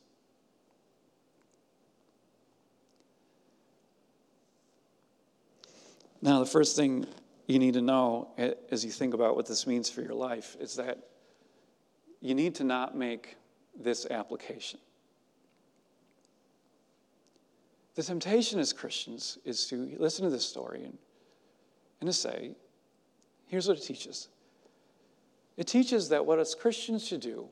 Now, 6.24 6.40
the 6.40 6.46
first 6.46 6.78
thing 6.78 7.06
you 7.48 7.60
need 7.60 7.74
to 7.74 7.82
know 7.82 8.30
eh, 8.38 8.54
as 8.72 8.86
you 8.86 8.92
think 8.92 9.14
about 9.14 9.36
what 9.36 9.46
this 9.46 9.68
means 9.68 9.90
for 9.90 10.02
your 10.02 10.14
life 10.14 10.56
is 10.58 10.76
that 10.78 10.98
you 12.22 12.34
need 12.34 12.56
to 12.56 12.64
not 12.64 12.96
make 12.96 13.36
this 13.78 14.06
application. 14.10 14.80
The 17.96 18.04
temptation 18.04 18.58
as 18.62 18.72
Christians 18.72 19.38
is 19.44 19.68
to 19.68 19.98
listen 20.00 20.24
to 20.24 20.32
this 20.32 20.46
story 20.46 20.86
and, 20.86 20.98
and 22.00 22.08
to 22.08 22.14
say, 22.14 22.56
here's 23.48 23.68
what 23.68 23.78
it 23.78 23.82
teaches 23.82 24.30
it 25.58 25.68
teaches 25.68 26.08
that 26.08 26.26
what 26.26 26.40
us 26.40 26.56
Christians 26.56 27.06
should 27.06 27.20
do 27.20 27.50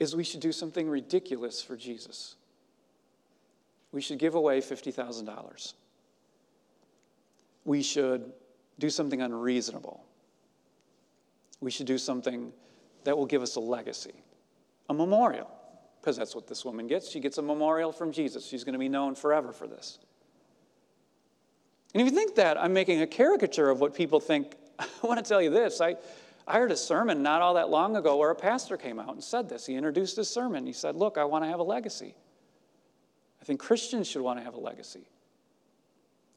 is 0.00 0.16
we 0.16 0.24
should 0.24 0.40
do 0.40 0.50
something 0.50 0.88
ridiculous 0.88 1.62
for 1.62 1.76
Jesus. 1.76 2.34
We 3.92 4.00
should 4.00 4.18
give 4.18 4.34
away 4.34 4.60
$50,000. 4.60 5.74
We 7.64 7.82
should 7.82 8.32
do 8.78 8.90
something 8.90 9.20
unreasonable. 9.20 10.04
We 11.60 11.70
should 11.70 11.86
do 11.86 11.98
something 11.98 12.52
that 13.04 13.16
will 13.16 13.26
give 13.26 13.42
us 13.42 13.56
a 13.56 13.60
legacy, 13.60 14.14
a 14.88 14.94
memorial, 14.94 15.50
because 16.00 16.16
that's 16.16 16.34
what 16.34 16.46
this 16.46 16.64
woman 16.64 16.86
gets. 16.86 17.08
She 17.08 17.20
gets 17.20 17.38
a 17.38 17.42
memorial 17.42 17.92
from 17.92 18.12
Jesus. 18.12 18.46
She's 18.46 18.64
going 18.64 18.72
to 18.72 18.78
be 18.78 18.88
known 18.88 19.14
forever 19.14 19.52
for 19.52 19.66
this. 19.66 19.98
And 21.94 22.00
if 22.00 22.06
you 22.10 22.16
think 22.16 22.36
that, 22.36 22.58
I'm 22.58 22.72
making 22.72 23.02
a 23.02 23.06
caricature 23.06 23.68
of 23.68 23.80
what 23.80 23.94
people 23.94 24.18
think 24.18 24.56
I 24.78 25.06
want 25.06 25.24
to 25.24 25.28
tell 25.28 25.40
you 25.40 25.50
this. 25.50 25.80
I, 25.80 25.96
I 26.46 26.58
heard 26.58 26.72
a 26.72 26.76
sermon 26.76 27.22
not 27.22 27.42
all 27.42 27.54
that 27.54 27.68
long 27.68 27.96
ago 27.96 28.16
where 28.16 28.30
a 28.30 28.34
pastor 28.34 28.76
came 28.76 28.98
out 28.98 29.10
and 29.10 29.22
said 29.22 29.48
this. 29.48 29.66
He 29.66 29.74
introduced 29.74 30.16
his 30.16 30.28
sermon. 30.28 30.66
He 30.66 30.72
said, 30.72 30.96
Look, 30.96 31.18
I 31.18 31.24
want 31.24 31.44
to 31.44 31.48
have 31.48 31.60
a 31.60 31.64
legacy. 31.64 32.14
I 33.40 33.44
think 33.44 33.60
Christians 33.60 34.08
should 34.08 34.22
want 34.22 34.38
to 34.38 34.44
have 34.44 34.54
a 34.54 34.60
legacy. 34.60 35.08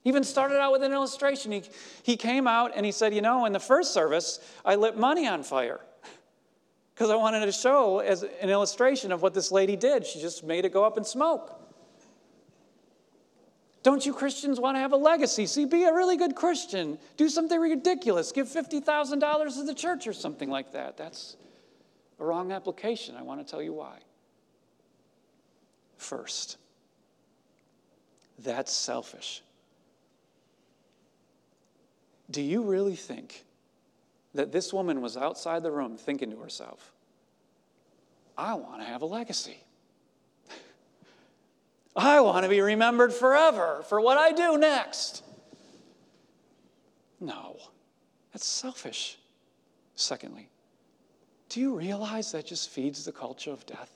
He 0.06 0.10
even 0.10 0.24
started 0.24 0.60
out 0.60 0.72
with 0.72 0.84
an 0.84 0.94
illustration. 0.94 1.52
He, 1.52 1.64
he 2.04 2.16
came 2.16 2.48
out 2.48 2.74
and 2.76 2.86
he 2.86 2.92
said, 2.92 3.12
You 3.16 3.24
know, 3.24 3.46
in 3.46 3.54
the 3.54 3.60
first 3.60 3.92
service, 3.92 4.40
I 4.64 4.76
lit 4.76 4.96
money 4.96 5.28
on 5.28 5.42
fire 5.42 5.80
because 6.94 7.10
I 7.10 7.16
wanted 7.16 7.44
to 7.44 7.52
show 7.52 8.00
as 8.00 8.22
an 8.22 8.52
illustration 8.52 9.12
of 9.12 9.24
what 9.24 9.34
this 9.34 9.52
lady 9.52 9.76
did. 9.76 10.06
She 10.06 10.22
just 10.22 10.44
made 10.44 10.64
it 10.64 10.72
go 10.72 10.86
up 10.86 11.00
in 11.00 11.04
smoke. 11.04 11.60
Don't 13.82 14.06
you 14.06 14.14
Christians 14.14 14.60
want 14.60 14.76
to 14.76 14.80
have 14.80 14.94
a 14.94 14.98
legacy? 14.98 15.48
See, 15.48 15.66
be 15.66 15.86
a 15.86 15.94
really 15.94 16.18
good 16.18 16.36
Christian. 16.36 17.00
Do 17.18 17.28
something 17.28 17.60
ridiculous. 17.60 18.32
Give 18.32 18.48
$50,000 18.48 19.54
to 19.56 19.64
the 19.64 19.74
church 19.74 20.06
or 20.06 20.14
something 20.14 20.52
like 20.52 20.72
that. 20.74 20.98
That's 20.98 21.36
a 22.20 22.26
wrong 22.26 22.52
application. 22.52 23.16
I 23.16 23.24
want 23.24 23.44
to 23.44 23.50
tell 23.50 23.62
you 23.62 23.74
why. 23.74 23.98
First, 25.98 26.58
that's 28.38 28.72
selfish. 28.72 29.42
Do 32.30 32.42
you 32.42 32.64
really 32.64 32.96
think 32.96 33.46
that 34.34 34.52
this 34.52 34.74
woman 34.74 35.02
was 35.02 35.16
outside 35.16 35.64
the 35.64 35.72
room 35.72 35.98
thinking 35.98 36.32
to 36.32 36.38
herself, 36.38 36.92
I 38.38 38.54
want 38.56 38.82
to 38.82 38.88
have 38.88 39.02
a 39.02 39.06
legacy? 39.06 39.58
I 41.96 42.20
want 42.22 42.44
to 42.44 42.50
be 42.50 42.62
remembered 42.62 43.14
forever 43.14 43.84
for 43.88 44.02
what 44.02 44.18
I 44.18 44.32
do 44.32 44.58
next. 44.58 45.24
No, 47.20 47.58
that's 48.34 48.46
selfish. 48.46 49.18
Secondly, 49.96 50.50
do 51.48 51.62
you 51.62 51.78
realize 51.78 52.34
that 52.34 52.46
just 52.46 52.70
feeds 52.70 53.06
the 53.06 53.12
culture 53.12 53.52
of 53.52 53.66
death? 53.66 53.92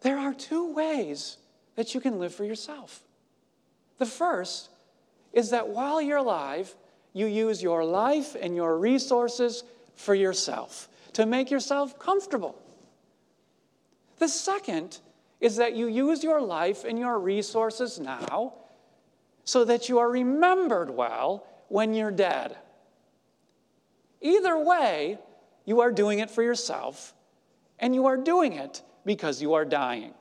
There 0.00 0.18
are 0.18 0.32
two 0.32 0.72
ways 0.72 1.36
that 1.74 1.94
you 1.94 2.00
can 2.00 2.18
live 2.18 2.34
for 2.34 2.44
yourself. 2.44 3.02
The 3.98 4.06
first 4.06 4.70
is 5.36 5.50
that 5.50 5.68
while 5.68 6.00
you're 6.00 6.16
alive, 6.16 6.74
you 7.12 7.26
use 7.26 7.62
your 7.62 7.84
life 7.84 8.34
and 8.40 8.56
your 8.56 8.78
resources 8.78 9.64
for 9.94 10.14
yourself 10.14 10.88
to 11.12 11.26
make 11.26 11.50
yourself 11.50 11.98
comfortable. 11.98 12.58
The 14.18 14.28
second 14.28 14.98
is 15.38 15.56
that 15.56 15.76
you 15.76 15.88
use 15.88 16.24
your 16.24 16.40
life 16.40 16.84
and 16.84 16.98
your 16.98 17.18
resources 17.18 18.00
now 18.00 18.54
so 19.44 19.62
that 19.66 19.90
you 19.90 19.98
are 19.98 20.10
remembered 20.10 20.88
well 20.88 21.46
when 21.68 21.92
you're 21.92 22.10
dead. 22.10 22.56
Either 24.22 24.58
way, 24.58 25.18
you 25.66 25.82
are 25.82 25.92
doing 25.92 26.20
it 26.20 26.30
for 26.30 26.42
yourself 26.42 27.12
and 27.78 27.94
you 27.94 28.06
are 28.06 28.16
doing 28.16 28.54
it 28.54 28.82
because 29.04 29.42
you 29.42 29.52
are 29.52 29.66
dying. 29.66 30.14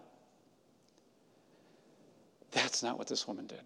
That's 2.51 2.84
not 2.84 2.97
what 2.97 3.08
this 3.08 3.25
woman 3.25 3.47
did. 3.47 3.62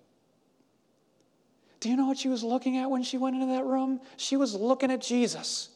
Do 1.80 1.90
you 1.90 1.96
know 1.96 2.06
what 2.06 2.18
she 2.18 2.28
was 2.28 2.44
looking 2.44 2.78
at 2.78 2.90
when 2.90 3.04
she 3.04 3.18
went 3.18 3.36
into 3.36 3.48
that 3.48 3.66
room? 3.66 4.02
She 4.18 4.36
was 4.36 4.54
looking 4.54 4.92
at 4.92 5.02
Jesus. 5.02 5.70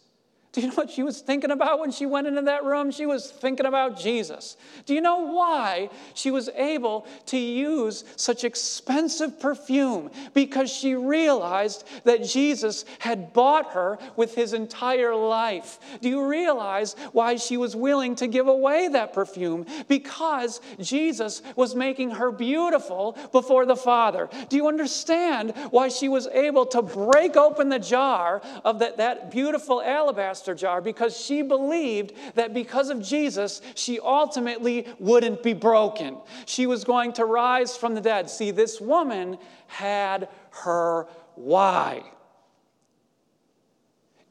Do 0.54 0.62
you 0.62 0.68
know 0.68 0.76
what 0.76 0.92
she 0.92 1.02
was 1.02 1.20
thinking 1.20 1.50
about 1.50 1.80
when 1.80 1.90
she 1.90 2.06
went 2.06 2.28
into 2.28 2.44
that 2.44 2.64
room? 2.64 2.92
She 2.92 3.08
was 3.08 3.32
thinking 3.32 3.66
about 3.66 4.00
Jesus. 4.00 4.56
Do 4.86 4.94
you 4.94 5.02
know 5.02 5.22
why 5.22 5.90
she 6.14 6.30
was 6.30 6.48
able 6.50 7.08
to 7.26 7.40
use 7.40 8.04
such 8.18 8.44
expensive 8.44 9.40
perfume? 9.40 10.12
Because 10.36 10.72
she 10.72 10.94
realized 10.94 11.88
that 12.04 12.24
Jesus 12.24 12.86
had 13.00 13.34
bought 13.34 13.72
her 13.72 13.98
with 14.16 14.36
his 14.36 14.54
entire 14.54 15.16
life. 15.16 15.80
Do 16.02 16.10
you 16.10 16.24
realize 16.28 16.96
why 17.14 17.38
she 17.38 17.58
was 17.58 17.76
willing 17.76 18.14
to 18.18 18.28
give 18.28 18.48
away 18.48 18.90
that 18.90 19.12
perfume? 19.12 19.66
Because 19.88 20.62
Jesus 20.80 21.42
was 21.56 21.74
making 21.74 22.12
her 22.12 22.32
beautiful 22.32 23.18
before 23.32 23.66
the 23.66 23.76
Father. 23.76 24.30
Do 24.50 24.56
you 24.56 24.68
understand 24.68 25.54
why 25.72 25.88
she 25.88 26.10
was 26.10 26.28
able 26.28 26.68
to 26.68 26.84
break 26.84 27.38
open 27.38 27.70
the 27.70 27.80
jar 27.80 28.44
of 28.64 28.78
that, 28.78 28.98
that 28.98 29.32
beautiful 29.32 29.82
alabaster? 29.82 30.43
Jar 30.54 30.82
because 30.82 31.18
she 31.18 31.42
believed 31.42 32.14
that 32.36 32.54
because 32.54 32.90
of 32.90 33.02
Jesus, 33.02 33.62
she 33.76 34.00
ultimately 34.00 34.88
wouldn't 35.00 35.42
be 35.44 35.54
broken. 35.54 36.18
She 36.46 36.68
was 36.68 36.84
going 36.84 37.14
to 37.14 37.26
rise 37.26 37.78
from 37.78 37.96
the 37.96 38.02
dead. 38.02 38.30
See, 38.30 38.52
this 38.52 38.82
woman 38.82 39.38
had 39.68 40.28
her 40.52 41.08
why. 41.36 42.04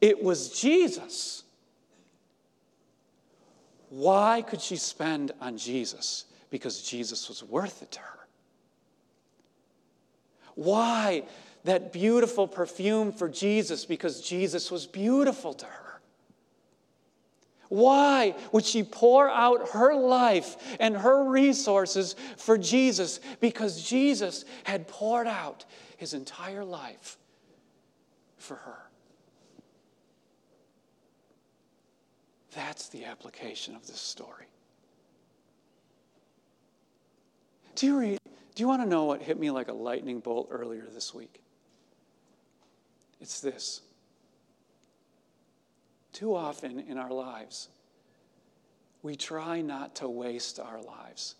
It 0.01 0.21
was 0.21 0.49
Jesus. 0.49 1.43
Why 3.89 4.41
could 4.41 4.61
she 4.61 4.75
spend 4.75 5.31
on 5.39 5.57
Jesus? 5.57 6.25
Because 6.49 6.81
Jesus 6.81 7.29
was 7.29 7.43
worth 7.43 7.81
it 7.81 7.91
to 7.93 7.99
her. 7.99 8.27
Why 10.55 11.23
that 11.63 11.93
beautiful 11.93 12.47
perfume 12.47 13.11
for 13.11 13.29
Jesus? 13.29 13.85
Because 13.85 14.21
Jesus 14.21 14.69
was 14.69 14.85
beautiful 14.85 15.53
to 15.53 15.65
her. 15.65 15.82
Why 17.73 18.35
would 18.51 18.65
she 18.65 18.83
pour 18.83 19.27
out 19.27 19.69
her 19.69 19.95
life 19.95 20.77
and 20.79 20.95
her 20.95 21.27
resources 21.27 22.15
for 22.37 22.55
Jesus? 22.55 23.19
Because 23.39 23.81
Jesus 23.81 24.45
had 24.63 24.87
poured 24.87 25.25
out 25.25 25.65
his 25.97 26.13
entire 26.13 26.63
life 26.63 27.17
for 28.37 28.57
her. 28.57 28.77
That's 32.51 32.89
the 32.89 33.05
application 33.05 33.75
of 33.75 33.87
this 33.87 33.99
story. 33.99 34.45
Do 37.73 37.87
you, 37.87 37.99
read, 37.99 38.19
do 38.53 38.61
you 38.61 38.67
want 38.67 38.83
to 38.83 38.87
know 38.87 39.05
what 39.05 39.23
hit 39.23 39.39
me 39.39 39.49
like 39.49 39.69
a 39.69 39.73
lightning 39.73 40.19
bolt 40.19 40.49
earlier 40.51 40.85
this 40.93 41.11
week? 41.11 41.41
It's 43.19 43.41
this 43.41 43.81
too 46.13 46.35
often 46.35 46.79
in 46.79 46.97
our 46.97 47.11
lives, 47.11 47.69
we 49.01 49.15
try 49.15 49.61
not 49.61 49.95
to 49.95 50.07
waste 50.07 50.59
our 50.59 50.81
lives. 50.81 51.35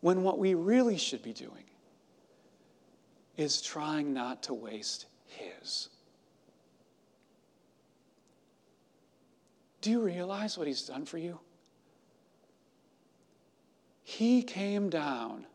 When 0.00 0.22
what 0.22 0.38
we 0.38 0.54
really 0.54 0.96
should 0.96 1.22
be 1.22 1.32
doing 1.32 1.64
is 3.36 3.60
trying 3.60 4.12
not 4.12 4.44
to 4.44 4.54
waste 4.54 5.06
His. 5.26 5.88
Do 9.80 9.90
you 9.90 10.00
realize 10.00 10.56
what 10.56 10.66
He's 10.66 10.82
done 10.82 11.04
for 11.04 11.18
you? 11.18 11.40
He 14.02 14.42
came 14.42 14.90
down 14.90 15.46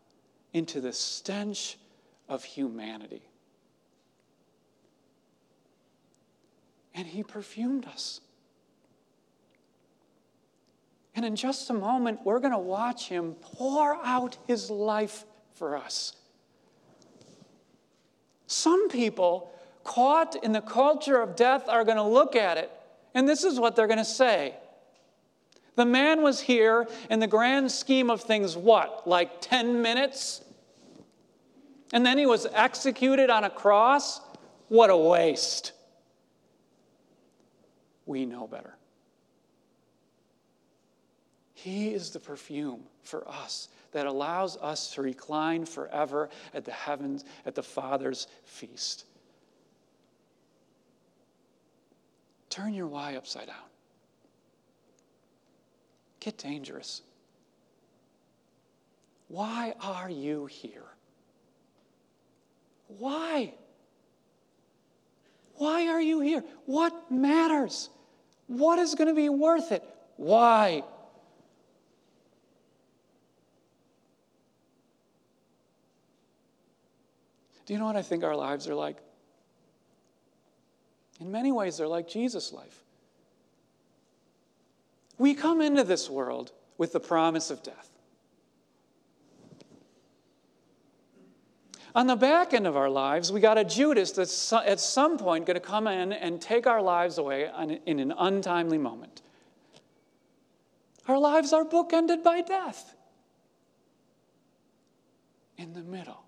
into 0.53 0.81
the 0.81 0.93
stench 0.93 1.77
of 2.27 2.43
humanity. 2.43 3.23
And 6.95 7.05
He 7.05 7.21
perfumed 7.21 7.85
us. 7.85 8.21
And 11.15 11.23
in 11.23 11.35
just 11.35 11.69
a 11.69 11.73
moment, 11.73 12.19
we're 12.25 12.39
going 12.39 12.51
to 12.51 12.57
watch 12.57 13.07
him 13.07 13.35
pour 13.41 13.95
out 14.03 14.37
his 14.47 14.69
life 14.69 15.23
for 15.53 15.77
us. 15.77 16.13
Some 18.47 18.89
people 18.89 19.51
caught 19.85 20.35
in 20.43 20.51
the 20.51 20.61
culture 20.61 21.21
of 21.21 21.35
death 21.35 21.69
are 21.69 21.85
going 21.85 21.97
to 21.97 22.03
look 22.03 22.35
at 22.35 22.57
it, 22.57 22.69
and 23.13 23.27
this 23.27 23.45
is 23.45 23.59
what 23.59 23.75
they're 23.75 23.87
going 23.87 23.97
to 23.97 24.05
say. 24.05 24.55
The 25.75 25.85
man 25.85 26.21
was 26.21 26.41
here 26.41 26.87
in 27.09 27.19
the 27.19 27.27
grand 27.27 27.71
scheme 27.71 28.09
of 28.09 28.21
things, 28.21 28.57
what, 28.57 29.07
like 29.07 29.41
10 29.41 29.81
minutes? 29.81 30.41
And 31.93 32.05
then 32.05 32.17
he 32.17 32.25
was 32.25 32.45
executed 32.53 33.29
on 33.29 33.45
a 33.45 33.49
cross? 33.49 34.19
What 34.67 34.89
a 34.89 34.97
waste. 34.97 35.71
We 38.05 38.25
know 38.25 38.47
better. 38.47 38.75
He 41.53 41.93
is 41.93 42.11
the 42.11 42.19
perfume 42.19 42.81
for 43.01 43.27
us 43.27 43.69
that 43.91 44.05
allows 44.05 44.57
us 44.57 44.93
to 44.93 45.01
recline 45.01 45.65
forever 45.65 46.29
at 46.53 46.65
the 46.65 46.71
heavens, 46.71 47.23
at 47.45 47.55
the 47.55 47.63
Father's 47.63 48.27
feast. 48.43 49.05
Turn 52.49 52.73
your 52.73 52.87
why 52.87 53.15
upside 53.15 53.47
down. 53.47 53.55
Get 56.19 56.37
dangerous. 56.37 57.01
Why 59.27 59.73
are 59.81 60.09
you 60.09 60.45
here? 60.45 60.85
Why? 62.87 63.53
Why 65.55 65.87
are 65.87 66.01
you 66.01 66.19
here? 66.19 66.43
What 66.65 67.11
matters? 67.11 67.89
What 68.47 68.79
is 68.79 68.95
going 68.95 69.07
to 69.07 69.15
be 69.15 69.29
worth 69.29 69.71
it? 69.71 69.83
Why? 70.17 70.83
Do 77.65 77.73
you 77.73 77.79
know 77.79 77.85
what 77.85 77.95
I 77.95 78.01
think 78.01 78.23
our 78.23 78.35
lives 78.35 78.67
are 78.67 78.75
like? 78.75 78.97
In 81.19 81.31
many 81.31 81.51
ways, 81.51 81.77
they're 81.77 81.87
like 81.87 82.07
Jesus' 82.07 82.53
life. 82.53 82.83
We 85.17 85.33
come 85.33 85.61
into 85.61 85.83
this 85.83 86.09
world 86.09 86.51
with 86.77 86.91
the 86.91 86.99
promise 86.99 87.49
of 87.49 87.63
death. 87.63 87.89
On 91.95 92.07
the 92.07 92.17
back 92.17 92.53
end 92.53 92.67
of 92.67 92.75
our 92.75 92.89
lives, 92.89 93.31
we 93.31 93.39
got 93.39 93.57
a 93.57 93.63
Judas 93.63 94.11
that's 94.11 94.51
at 94.51 94.81
some 94.81 95.17
point 95.17 95.45
going 95.45 95.55
to 95.55 95.61
come 95.61 95.87
in 95.87 96.11
and 96.11 96.41
take 96.41 96.67
our 96.67 96.81
lives 96.81 97.17
away 97.17 97.49
in 97.85 97.99
an 97.99 98.13
untimely 98.17 98.77
moment. 98.77 99.21
Our 101.07 101.17
lives 101.17 101.53
are 101.53 101.63
bookended 101.63 102.21
by 102.21 102.41
death. 102.41 102.95
In 105.57 105.71
the 105.71 105.83
middle, 105.83 106.25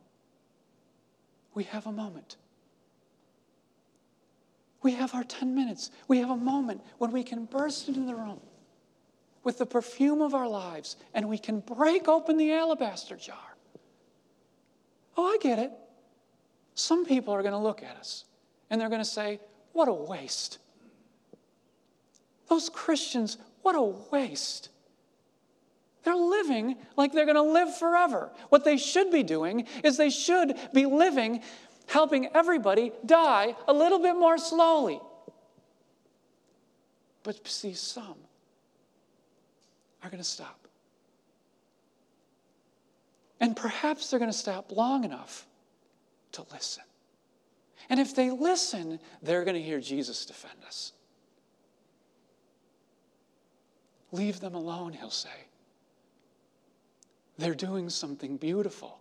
we 1.54 1.66
have 1.66 1.86
a 1.86 1.92
moment. 1.92 2.38
We 4.84 4.94
have 4.94 5.14
our 5.14 5.26
10 5.26 5.54
minutes. 5.54 5.92
We 6.08 6.20
have 6.20 6.30
a 6.30 6.38
moment 6.38 6.82
when 6.98 7.12
we 7.12 7.24
can 7.24 7.44
burst 7.44 7.90
into 7.90 8.06
the 8.06 8.16
room 8.16 8.40
with 9.44 9.58
the 9.58 9.66
perfume 9.66 10.22
of 10.22 10.34
our 10.34 10.48
lives 10.48 10.96
and 11.14 11.28
we 11.28 11.38
can 11.38 11.60
break 11.60 12.08
open 12.08 12.38
the 12.38 12.54
alabaster 12.54 13.18
jar. 13.18 13.57
Oh, 15.18 15.26
I 15.26 15.38
get 15.42 15.58
it. 15.58 15.72
Some 16.76 17.06
people 17.06 17.34
are 17.34 17.42
going 17.42 17.54
to 17.54 17.60
look 17.60 17.82
at 17.82 17.98
us 17.98 18.26
and 18.70 18.80
they're 18.80 18.90
going 18.90 19.02
to 19.02 19.06
say, 19.06 19.40
What 19.74 19.88
a 19.88 19.94
waste. 19.94 20.60
Those 22.48 22.70
Christians, 22.70 23.38
what 23.64 23.76
a 23.76 23.82
waste. 23.82 24.70
They're 26.04 26.16
living 26.16 26.78
like 26.96 27.12
they're 27.12 27.26
going 27.26 27.36
to 27.36 27.42
live 27.42 27.78
forever. 27.78 28.32
What 28.48 28.64
they 28.64 28.78
should 28.78 29.12
be 29.12 29.24
doing 29.24 29.68
is 29.84 29.98
they 29.98 30.10
should 30.10 30.56
be 30.74 30.86
living, 30.86 31.42
helping 31.88 32.30
everybody 32.34 32.94
die 33.06 33.56
a 33.68 33.74
little 33.74 34.00
bit 34.00 34.14
more 34.14 34.38
slowly. 34.38 35.02
But 37.24 37.46
see, 37.46 37.74
some 37.74 38.16
are 40.02 40.10
going 40.10 40.24
to 40.24 40.30
stop. 40.30 40.67
And 43.40 43.56
perhaps 43.56 44.10
they're 44.10 44.20
going 44.20 44.32
to 44.32 44.38
stop 44.38 44.72
long 44.72 45.04
enough 45.04 45.46
to 46.34 46.46
listen. 46.52 46.84
And 47.90 48.00
if 48.00 48.16
they 48.16 48.30
listen, 48.32 49.00
they're 49.22 49.44
going 49.44 49.56
to 49.56 49.62
hear 49.62 49.80
Jesus 49.80 50.26
defend 50.26 50.64
us. 50.66 50.94
Leave 54.12 54.40
them 54.40 54.56
alone, 54.56 54.94
he'll 54.94 55.10
say. 55.10 55.30
They're 57.38 57.54
doing 57.54 57.90
something 57.90 58.38
beautiful 58.38 59.00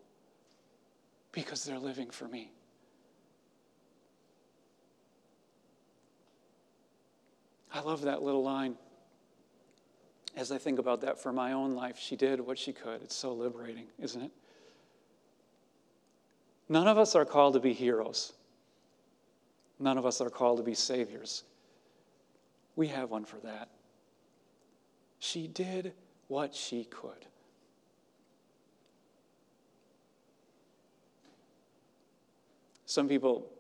because 1.33 1.65
they're 1.65 1.79
living 1.79 2.11
for 2.11 2.29
me. 2.29 2.51
I 7.73 7.81
love 7.81 8.03
that 8.03 8.23
little 8.23 8.43
line. 8.43 8.77
As 10.37 10.53
I 10.53 10.59
think 10.59 10.79
about 10.79 11.01
that 11.01 11.19
for 11.19 11.33
my 11.33 11.53
own 11.53 11.73
life, 11.75 11.99
she 11.99 12.15
did 12.15 12.41
what 12.41 12.59
she 12.59 12.73
could. 12.73 13.01
It's 13.03 13.17
so 13.17 13.33
liberating, 13.33 13.87
isn't 13.99 14.21
it? 14.21 14.31
None 16.69 16.87
of 16.87 16.99
us 16.99 17.15
are 17.15 17.25
called 17.25 17.55
to 17.55 17.61
be 17.61 17.73
heroes. 17.73 18.35
None 19.79 19.97
of 19.97 20.05
us 20.05 20.21
are 20.21 20.29
called 20.29 20.59
to 20.59 20.63
be 20.63 20.75
saviors. 20.75 21.45
We 22.77 22.89
have 22.89 23.11
one 23.11 23.25
for 23.25 23.39
that. 23.39 23.71
She 25.19 25.49
did 25.49 25.95
what 26.29 26.55
she 26.55 26.85
could. 26.85 27.27
Some 32.85 33.09
people, 33.09 33.51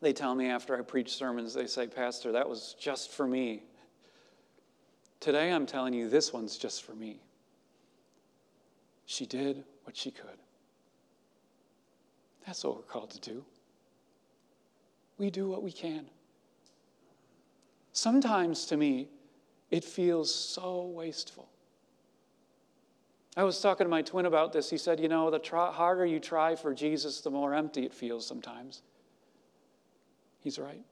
they 0.00 0.12
tell 0.12 0.34
me 0.34 0.48
after 0.48 0.76
I 0.76 0.82
preach 0.82 1.14
sermons, 1.14 1.52
they 1.52 1.66
say, 1.66 1.86
Pastor, 1.86 2.32
that 2.32 2.48
was 2.48 2.74
just 2.78 3.10
for 3.10 3.26
me. 3.26 3.64
Today 5.22 5.52
I'm 5.52 5.66
telling 5.66 5.94
you, 5.94 6.08
this 6.08 6.32
one's 6.32 6.56
just 6.56 6.82
for 6.82 6.96
me. 6.96 7.20
She 9.06 9.24
did 9.24 9.62
what 9.84 9.96
she 9.96 10.10
could. 10.10 10.36
That's 12.44 12.64
what 12.64 12.74
we're 12.74 12.82
called 12.82 13.10
to 13.12 13.20
do. 13.20 13.44
We 15.18 15.30
do 15.30 15.48
what 15.48 15.62
we 15.62 15.70
can. 15.70 16.06
Sometimes 17.92 18.66
to 18.66 18.76
me, 18.76 19.10
it 19.70 19.84
feels 19.84 20.34
so 20.34 20.86
wasteful. 20.92 21.48
I 23.36 23.44
was 23.44 23.60
talking 23.60 23.84
to 23.84 23.88
my 23.88 24.02
twin 24.02 24.26
about 24.26 24.52
this. 24.52 24.70
He 24.70 24.76
said, 24.76 24.98
You 24.98 25.08
know, 25.08 25.30
the 25.30 25.40
harder 25.40 26.04
you 26.04 26.18
try 26.18 26.56
for 26.56 26.74
Jesus, 26.74 27.20
the 27.20 27.30
more 27.30 27.54
empty 27.54 27.84
it 27.84 27.94
feels 27.94 28.26
sometimes. 28.26 28.82
He's 30.40 30.58
right. 30.58 30.82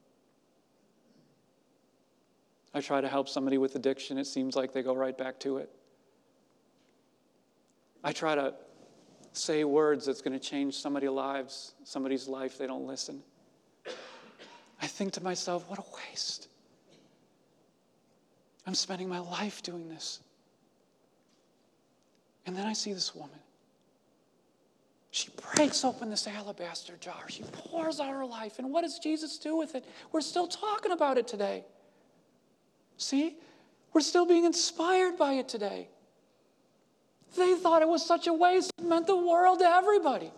I 2.72 2.80
try 2.80 3.00
to 3.00 3.08
help 3.08 3.28
somebody 3.28 3.58
with 3.58 3.74
addiction, 3.74 4.18
it 4.18 4.26
seems 4.26 4.54
like 4.54 4.72
they 4.72 4.82
go 4.82 4.94
right 4.94 5.16
back 5.16 5.40
to 5.40 5.58
it. 5.58 5.70
I 8.02 8.12
try 8.12 8.34
to 8.34 8.54
say 9.32 9.64
words 9.64 10.06
that's 10.06 10.20
going 10.20 10.38
to 10.38 10.44
change 10.44 10.74
somebody's 10.74 11.10
lives, 11.10 11.74
somebody's 11.84 12.28
life, 12.28 12.58
they 12.58 12.66
don't 12.66 12.86
listen. 12.86 13.22
I 14.82 14.86
think 14.86 15.12
to 15.14 15.22
myself, 15.22 15.68
what 15.68 15.78
a 15.78 15.84
waste. 16.10 16.48
I'm 18.66 18.74
spending 18.74 19.08
my 19.08 19.18
life 19.18 19.62
doing 19.62 19.88
this. 19.88 20.20
And 22.46 22.56
then 22.56 22.66
I 22.66 22.72
see 22.72 22.92
this 22.92 23.14
woman. 23.14 23.38
She 25.10 25.30
breaks 25.54 25.84
open 25.84 26.08
this 26.08 26.26
alabaster 26.26 26.96
jar. 27.00 27.28
She 27.28 27.42
pours 27.42 28.00
out 28.00 28.10
her 28.10 28.24
life. 28.24 28.58
And 28.58 28.70
what 28.70 28.82
does 28.82 28.98
Jesus 28.98 29.38
do 29.38 29.56
with 29.56 29.74
it? 29.74 29.84
We're 30.12 30.20
still 30.20 30.46
talking 30.46 30.92
about 30.92 31.18
it 31.18 31.26
today. 31.26 31.64
See? 33.00 33.36
We're 33.92 34.02
still 34.02 34.26
being 34.26 34.44
inspired 34.44 35.16
by 35.16 35.34
it 35.34 35.48
today. 35.48 35.88
They 37.36 37.54
thought 37.54 37.82
it 37.82 37.88
was 37.88 38.04
such 38.04 38.26
a 38.26 38.32
waste, 38.32 38.72
it 38.78 38.84
meant 38.84 39.06
the 39.06 39.16
world 39.16 39.60
to 39.60 39.64
everybody. 39.64 40.32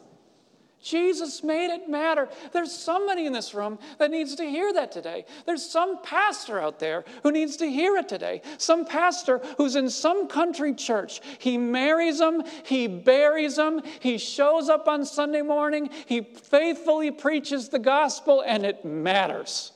Jesus 0.80 1.44
made 1.44 1.72
it 1.72 1.88
matter. 1.88 2.28
There's 2.52 2.72
somebody 2.72 3.26
in 3.26 3.32
this 3.32 3.54
room 3.54 3.78
that 3.98 4.10
needs 4.10 4.34
to 4.36 4.44
hear 4.44 4.72
that 4.72 4.90
today. 4.90 5.26
There's 5.46 5.64
some 5.64 6.02
pastor 6.02 6.60
out 6.60 6.80
there 6.80 7.04
who 7.22 7.30
needs 7.30 7.56
to 7.58 7.66
hear 7.66 7.96
it 7.96 8.08
today. 8.08 8.42
Some 8.58 8.84
pastor 8.84 9.40
who's 9.58 9.76
in 9.76 9.88
some 9.88 10.26
country 10.26 10.74
church. 10.74 11.20
He 11.38 11.56
marries 11.56 12.18
them, 12.18 12.42
he 12.64 12.88
buries 12.88 13.56
them, 13.56 13.80
he 14.00 14.18
shows 14.18 14.68
up 14.68 14.88
on 14.88 15.04
Sunday 15.04 15.42
morning, 15.42 15.88
he 16.06 16.20
faithfully 16.20 17.12
preaches 17.12 17.68
the 17.68 17.78
gospel, 17.78 18.42
and 18.44 18.66
it 18.66 18.84
matters. 18.84 19.72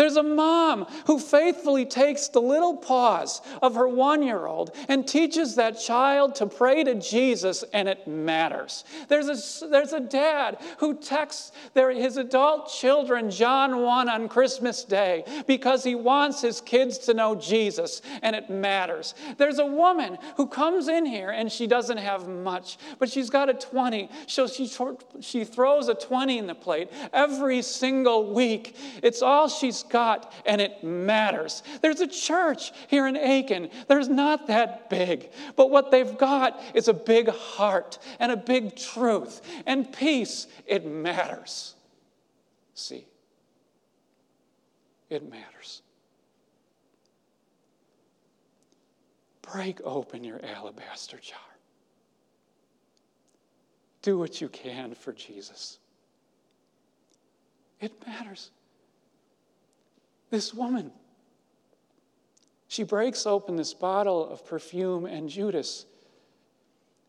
There's 0.00 0.16
a 0.16 0.22
mom 0.22 0.86
who 1.04 1.18
faithfully 1.18 1.84
takes 1.84 2.28
the 2.28 2.40
little 2.40 2.74
paws 2.74 3.42
of 3.60 3.74
her 3.74 3.86
one 3.86 4.22
year 4.22 4.46
old 4.46 4.74
and 4.88 5.06
teaches 5.06 5.56
that 5.56 5.78
child 5.78 6.36
to 6.36 6.46
pray 6.46 6.82
to 6.84 6.94
Jesus, 6.94 7.64
and 7.74 7.86
it 7.86 8.08
matters. 8.08 8.84
There's 9.08 9.28
a, 9.28 9.68
there's 9.68 9.92
a 9.92 10.00
dad 10.00 10.56
who 10.78 10.94
texts 10.94 11.52
their, 11.74 11.90
his 11.90 12.16
adult 12.16 12.72
children 12.72 13.30
John 13.30 13.82
1 13.82 14.08
on 14.08 14.30
Christmas 14.30 14.84
Day 14.84 15.22
because 15.46 15.84
he 15.84 15.94
wants 15.94 16.40
his 16.40 16.62
kids 16.62 16.96
to 17.00 17.12
know 17.12 17.34
Jesus, 17.34 18.00
and 18.22 18.34
it 18.34 18.48
matters. 18.48 19.14
There's 19.36 19.58
a 19.58 19.66
woman 19.66 20.16
who 20.38 20.46
comes 20.46 20.88
in 20.88 21.04
here 21.04 21.28
and 21.28 21.52
she 21.52 21.66
doesn't 21.66 21.98
have 21.98 22.26
much, 22.26 22.78
but 22.98 23.10
she's 23.10 23.28
got 23.28 23.50
a 23.50 23.54
20, 23.54 24.08
so 24.26 24.46
she, 24.46 24.66
she 25.20 25.44
throws 25.44 25.88
a 25.88 25.94
20 25.94 26.38
in 26.38 26.46
the 26.46 26.54
plate 26.54 26.90
every 27.12 27.60
single 27.60 28.32
week. 28.32 28.74
It's 29.02 29.20
all 29.20 29.46
she's 29.46 29.84
got, 29.90 30.32
and 30.46 30.60
it 30.60 30.82
matters. 30.82 31.62
There's 31.82 32.00
a 32.00 32.06
church 32.06 32.72
here 32.88 33.06
in 33.06 33.16
Aiken. 33.16 33.70
There's 33.88 34.08
not 34.08 34.46
that 34.46 34.88
big, 34.88 35.30
but 35.56 35.70
what 35.70 35.90
they've 35.90 36.16
got 36.16 36.60
is 36.74 36.88
a 36.88 36.94
big 36.94 37.28
heart 37.28 37.98
and 38.18 38.32
a 38.32 38.36
big 38.36 38.76
truth 38.76 39.42
and 39.66 39.92
peace. 39.92 40.46
It 40.66 40.86
matters. 40.86 41.74
See, 42.74 43.06
it 45.10 45.28
matters. 45.28 45.82
Break 49.42 49.80
open 49.82 50.22
your 50.22 50.40
alabaster 50.44 51.18
jar. 51.18 51.38
Do 54.02 54.18
what 54.18 54.40
you 54.40 54.48
can 54.48 54.94
for 54.94 55.12
Jesus. 55.12 55.78
It 57.80 57.92
matters. 58.06 58.50
This 60.30 60.54
woman, 60.54 60.92
she 62.68 62.84
breaks 62.84 63.26
open 63.26 63.56
this 63.56 63.74
bottle 63.74 64.28
of 64.28 64.46
perfume, 64.46 65.04
and 65.04 65.28
Judas 65.28 65.86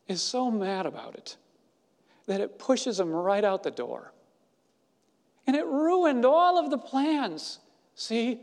is 0.08 0.22
so 0.22 0.50
mad 0.50 0.86
about 0.86 1.16
it 1.16 1.38
that 2.26 2.42
it 2.42 2.58
pushes 2.60 3.00
him 3.00 3.12
right 3.12 3.44
out 3.44 3.64
the 3.64 3.72
door. 3.72 4.12
And 5.48 5.56
it 5.56 5.66
ruined 5.66 6.26
all 6.26 6.58
of 6.58 6.70
the 6.70 6.78
plans. 6.78 7.60
See? 7.96 8.40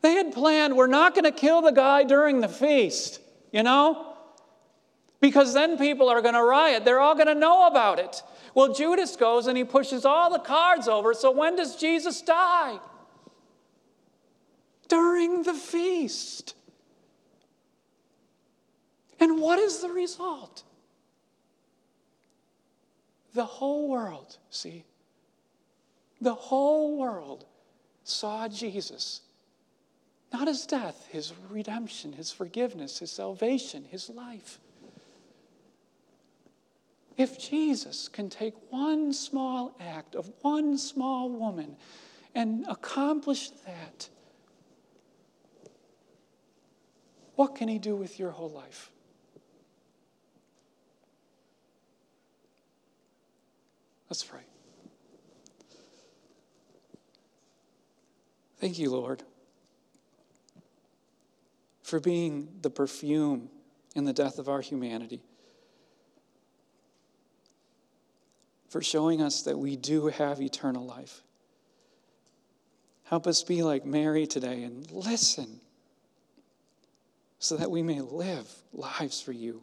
They 0.00 0.14
had 0.14 0.32
planned, 0.32 0.76
we're 0.76 0.86
not 0.86 1.14
going 1.14 1.24
to 1.24 1.32
kill 1.32 1.62
the 1.62 1.70
guy 1.70 2.04
during 2.04 2.40
the 2.40 2.48
feast, 2.48 3.20
you 3.52 3.62
know? 3.62 4.14
Because 5.20 5.54
then 5.54 5.78
people 5.78 6.10
are 6.10 6.20
going 6.20 6.34
to 6.34 6.42
riot. 6.42 6.84
They're 6.84 7.00
all 7.00 7.14
going 7.14 7.28
to 7.28 7.34
know 7.34 7.66
about 7.66 7.98
it. 7.98 8.22
Well, 8.54 8.74
Judas 8.74 9.16
goes 9.16 9.46
and 9.46 9.56
he 9.56 9.64
pushes 9.64 10.04
all 10.04 10.30
the 10.30 10.38
cards 10.38 10.88
over. 10.88 11.14
So 11.14 11.30
when 11.30 11.56
does 11.56 11.76
Jesus 11.76 12.20
die? 12.20 12.78
During 14.88 15.42
the 15.42 15.54
feast. 15.54 16.54
And 19.20 19.40
what 19.40 19.58
is 19.58 19.80
the 19.80 19.88
result? 19.88 20.62
The 23.32 23.44
whole 23.44 23.88
world, 23.88 24.36
see, 24.50 24.84
the 26.20 26.34
whole 26.34 26.96
world 26.96 27.44
saw 28.04 28.48
Jesus. 28.48 29.20
Not 30.32 30.48
his 30.48 30.66
death, 30.66 31.06
his 31.10 31.32
redemption, 31.48 32.12
his 32.12 32.32
forgiveness, 32.32 32.98
his 32.98 33.10
salvation, 33.10 33.84
his 33.90 34.08
life. 34.10 34.58
If 37.16 37.38
Jesus 37.38 38.08
can 38.08 38.28
take 38.28 38.54
one 38.70 39.12
small 39.12 39.76
act 39.80 40.16
of 40.16 40.30
one 40.42 40.76
small 40.78 41.30
woman 41.30 41.76
and 42.34 42.66
accomplish 42.68 43.50
that, 43.64 44.08
What 47.36 47.56
can 47.56 47.68
He 47.68 47.78
do 47.78 47.96
with 47.96 48.18
your 48.18 48.30
whole 48.30 48.50
life? 48.50 48.90
Let's 54.08 54.22
pray. 54.22 54.42
Thank 58.58 58.78
you, 58.78 58.90
Lord, 58.90 59.22
for 61.82 62.00
being 62.00 62.48
the 62.62 62.70
perfume 62.70 63.50
in 63.94 64.04
the 64.04 64.12
death 64.12 64.38
of 64.38 64.48
our 64.48 64.60
humanity, 64.60 65.20
for 68.68 68.80
showing 68.80 69.20
us 69.20 69.42
that 69.42 69.58
we 69.58 69.76
do 69.76 70.06
have 70.06 70.40
eternal 70.40 70.86
life. 70.86 71.22
Help 73.04 73.26
us 73.26 73.42
be 73.42 73.62
like 73.62 73.84
Mary 73.84 74.26
today 74.26 74.62
and 74.62 74.90
listen 74.90 75.60
so 77.44 77.58
that 77.58 77.70
we 77.70 77.82
may 77.82 78.00
live 78.00 78.50
lives 78.72 79.20
for 79.20 79.32
you, 79.32 79.62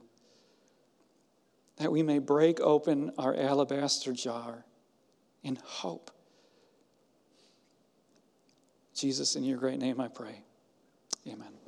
that 1.78 1.92
we 1.92 2.04
may 2.04 2.20
break 2.20 2.60
open 2.60 3.12
our 3.18 3.36
alabaster 3.36 4.14
jar 4.14 4.64
in 5.42 5.58
hope. 5.64 6.12
Jesus, 8.94 9.36
in 9.36 9.44
your 9.44 9.58
great 9.58 9.80
name 9.80 10.00
I 10.00 10.10
pray. 10.10 10.44
Amen. 11.26 11.61